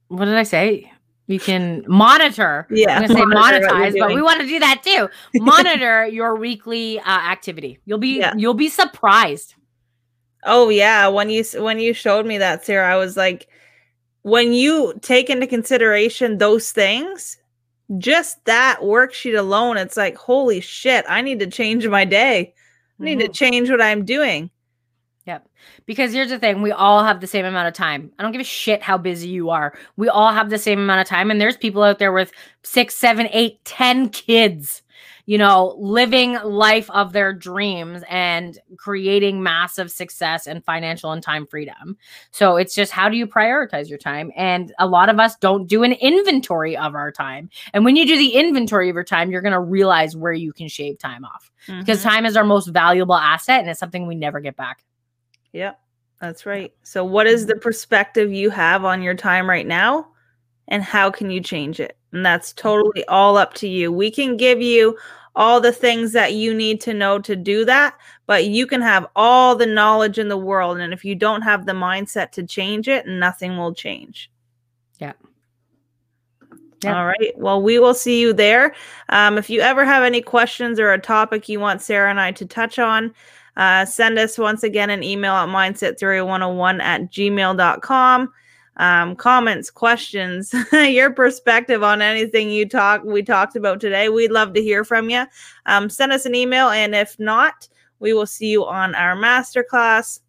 what 0.08 0.24
did 0.24 0.36
I 0.36 0.42
say? 0.44 0.90
You 1.26 1.38
can 1.38 1.84
monitor. 1.86 2.66
Yeah. 2.70 2.96
I'm 2.96 3.02
gonna 3.02 3.14
say 3.20 3.24
monitor 3.26 3.66
monetize, 3.68 3.98
but 3.98 4.14
we 4.14 4.22
want 4.22 4.40
to 4.40 4.46
do 4.46 4.58
that 4.60 4.82
too. 4.82 5.08
Monitor 5.34 6.06
your 6.06 6.36
weekly 6.36 6.98
uh, 7.00 7.04
activity. 7.04 7.78
You'll 7.84 7.98
be 7.98 8.18
Yeah. 8.18 8.32
you'll 8.36 8.54
be 8.54 8.70
surprised. 8.70 9.54
Oh 10.44 10.70
yeah, 10.70 11.08
when 11.08 11.28
you 11.28 11.44
when 11.58 11.78
you 11.80 11.92
showed 11.92 12.24
me 12.24 12.38
that, 12.38 12.64
Sarah, 12.64 12.90
I 12.90 12.96
was 12.96 13.16
like, 13.16 13.48
when 14.22 14.54
you 14.54 14.94
take 15.02 15.28
into 15.28 15.46
consideration 15.46 16.38
those 16.38 16.72
things, 16.72 17.36
just 17.96 18.44
that 18.44 18.80
worksheet 18.82 19.38
alone, 19.38 19.78
it's 19.78 19.96
like, 19.96 20.16
holy 20.16 20.60
shit, 20.60 21.04
I 21.08 21.22
need 21.22 21.38
to 21.38 21.46
change 21.46 21.88
my 21.88 22.04
day. 22.04 22.54
I 23.00 23.04
need 23.04 23.20
to 23.20 23.28
Mhm. 23.28 23.34
change 23.34 23.70
what 23.70 23.80
I'm 23.80 24.04
doing. 24.04 24.50
Yep. 25.26 25.48
Because 25.86 26.12
here's 26.12 26.30
the 26.30 26.38
thing, 26.38 26.62
we 26.62 26.72
all 26.72 27.04
have 27.04 27.20
the 27.20 27.26
same 27.26 27.44
amount 27.44 27.68
of 27.68 27.74
time. 27.74 28.10
I 28.18 28.22
don't 28.22 28.32
give 28.32 28.40
a 28.40 28.44
shit 28.44 28.82
how 28.82 28.98
busy 28.98 29.28
you 29.28 29.50
are. 29.50 29.76
We 29.96 30.08
all 30.08 30.32
have 30.32 30.50
the 30.50 30.58
same 30.58 30.80
amount 30.80 31.02
of 31.02 31.06
time. 31.06 31.30
And 31.30 31.40
there's 31.40 31.56
people 31.56 31.82
out 31.82 31.98
there 31.98 32.12
with 32.12 32.32
six, 32.62 32.94
seven, 32.96 33.28
eight, 33.32 33.64
ten 33.64 34.08
kids, 34.08 34.82
you 35.28 35.36
know, 35.36 35.74
living 35.78 36.38
life 36.42 36.88
of 36.88 37.12
their 37.12 37.34
dreams 37.34 38.02
and 38.08 38.58
creating 38.78 39.42
massive 39.42 39.90
success 39.90 40.46
and 40.46 40.64
financial 40.64 41.12
and 41.12 41.22
time 41.22 41.46
freedom. 41.46 41.98
So 42.30 42.56
it's 42.56 42.74
just 42.74 42.92
how 42.92 43.10
do 43.10 43.16
you 43.18 43.26
prioritize 43.26 43.90
your 43.90 43.98
time? 43.98 44.32
And 44.34 44.72
a 44.78 44.86
lot 44.86 45.10
of 45.10 45.20
us 45.20 45.36
don't 45.36 45.66
do 45.66 45.82
an 45.82 45.92
inventory 45.92 46.78
of 46.78 46.94
our 46.94 47.12
time. 47.12 47.50
And 47.74 47.84
when 47.84 47.94
you 47.94 48.06
do 48.06 48.16
the 48.16 48.30
inventory 48.36 48.88
of 48.88 48.94
your 48.94 49.04
time, 49.04 49.30
you're 49.30 49.42
gonna 49.42 49.60
realize 49.60 50.16
where 50.16 50.32
you 50.32 50.50
can 50.54 50.66
shave 50.66 50.98
time 50.98 51.26
off. 51.26 51.52
Because 51.78 52.00
Mhm. 52.00 52.04
time 52.04 52.24
is 52.24 52.34
our 52.34 52.44
most 52.44 52.68
valuable 52.68 53.14
asset 53.14 53.60
and 53.60 53.68
it's 53.68 53.78
something 53.78 54.06
we 54.06 54.14
never 54.14 54.40
get 54.40 54.56
back. 54.56 54.82
Yep, 55.52 55.78
that's 56.22 56.46
right. 56.46 56.72
So, 56.84 57.04
what 57.04 57.26
is 57.26 57.44
the 57.44 57.56
perspective 57.56 58.32
you 58.32 58.48
have 58.48 58.86
on 58.86 59.02
your 59.02 59.14
time 59.14 59.46
right 59.46 59.66
now, 59.66 60.08
and 60.68 60.82
how 60.82 61.10
can 61.10 61.30
you 61.30 61.42
change 61.42 61.80
it? 61.80 61.97
And 62.12 62.24
that's 62.24 62.52
totally 62.52 63.04
all 63.06 63.36
up 63.36 63.54
to 63.54 63.68
you. 63.68 63.92
We 63.92 64.10
can 64.10 64.36
give 64.36 64.62
you 64.62 64.96
all 65.36 65.60
the 65.60 65.72
things 65.72 66.12
that 66.12 66.34
you 66.34 66.52
need 66.52 66.80
to 66.80 66.92
know 66.92 67.18
to 67.20 67.36
do 67.36 67.64
that, 67.64 67.94
but 68.26 68.46
you 68.46 68.66
can 68.66 68.82
have 68.82 69.06
all 69.14 69.54
the 69.54 69.66
knowledge 69.66 70.18
in 70.18 70.28
the 70.28 70.36
world. 70.36 70.78
And 70.78 70.92
if 70.92 71.04
you 71.04 71.14
don't 71.14 71.42
have 71.42 71.64
the 71.64 71.72
mindset 71.72 72.32
to 72.32 72.42
change 72.42 72.88
it, 72.88 73.06
nothing 73.06 73.56
will 73.56 73.72
change. 73.72 74.30
Yeah. 74.98 75.12
Yeah. 76.82 76.98
All 76.98 77.06
right. 77.06 77.32
Well, 77.36 77.62
we 77.62 77.78
will 77.78 77.94
see 77.94 78.20
you 78.20 78.32
there. 78.32 78.74
Um, 79.08 79.38
if 79.38 79.50
you 79.50 79.60
ever 79.60 79.84
have 79.84 80.02
any 80.02 80.20
questions 80.20 80.78
or 80.78 80.92
a 80.92 80.98
topic 80.98 81.48
you 81.48 81.60
want 81.60 81.82
Sarah 81.82 82.10
and 82.10 82.20
I 82.20 82.32
to 82.32 82.46
touch 82.46 82.78
on, 82.78 83.14
uh, 83.56 83.84
send 83.84 84.18
us 84.18 84.38
once 84.38 84.62
again 84.62 84.90
an 84.90 85.02
email 85.02 85.34
at 85.34 85.48
mindsettheory101 85.48 86.80
at 86.80 87.12
gmail.com. 87.12 88.32
Um, 88.78 89.16
comments, 89.16 89.70
questions, 89.70 90.54
your 90.72 91.12
perspective 91.12 91.82
on 91.82 92.00
anything 92.00 92.50
you 92.50 92.68
talk 92.68 93.02
we 93.04 93.22
talked 93.22 93.56
about 93.56 93.80
today. 93.80 94.08
We'd 94.08 94.30
love 94.30 94.54
to 94.54 94.62
hear 94.62 94.84
from 94.84 95.10
you. 95.10 95.24
Um, 95.66 95.90
send 95.90 96.12
us 96.12 96.26
an 96.26 96.34
email, 96.34 96.68
and 96.70 96.94
if 96.94 97.18
not, 97.18 97.68
we 97.98 98.12
will 98.12 98.26
see 98.26 98.50
you 98.50 98.64
on 98.64 98.94
our 98.94 99.16
masterclass. 99.16 100.20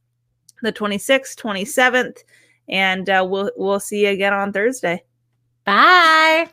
the 0.61 0.73
26th, 0.73 1.35
27th, 1.35 2.23
and 2.67 3.09
uh, 3.09 3.25
we'll 3.27 3.51
we'll 3.55 3.79
see 3.79 4.05
you 4.05 4.09
again 4.09 4.33
on 4.33 4.51
Thursday. 4.51 5.03
Bye. 5.65 6.49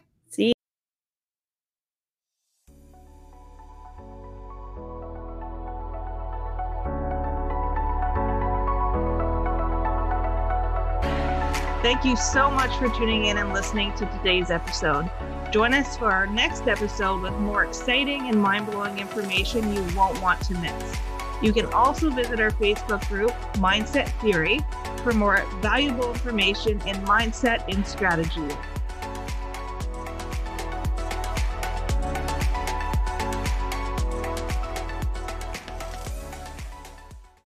You 12.06 12.16
so 12.16 12.48
much 12.48 12.72
for 12.78 12.88
tuning 12.90 13.24
in 13.24 13.36
and 13.36 13.52
listening 13.52 13.92
to 13.94 14.06
today's 14.06 14.52
episode. 14.52 15.10
Join 15.50 15.74
us 15.74 15.96
for 15.96 16.04
our 16.04 16.28
next 16.28 16.68
episode 16.68 17.20
with 17.20 17.32
more 17.34 17.64
exciting 17.64 18.28
and 18.28 18.40
mind 18.40 18.66
blowing 18.66 18.98
information 19.00 19.74
you 19.74 19.84
won't 19.96 20.20
want 20.22 20.40
to 20.42 20.54
miss. 20.54 20.96
You 21.42 21.52
can 21.52 21.66
also 21.72 22.10
visit 22.10 22.38
our 22.38 22.52
Facebook 22.52 23.06
group, 23.08 23.32
Mindset 23.54 24.08
Theory, 24.20 24.60
for 25.02 25.12
more 25.14 25.44
valuable 25.60 26.12
information 26.12 26.80
in 26.82 26.94
mindset 27.06 27.64
and 27.74 27.84
strategy. 27.84 28.54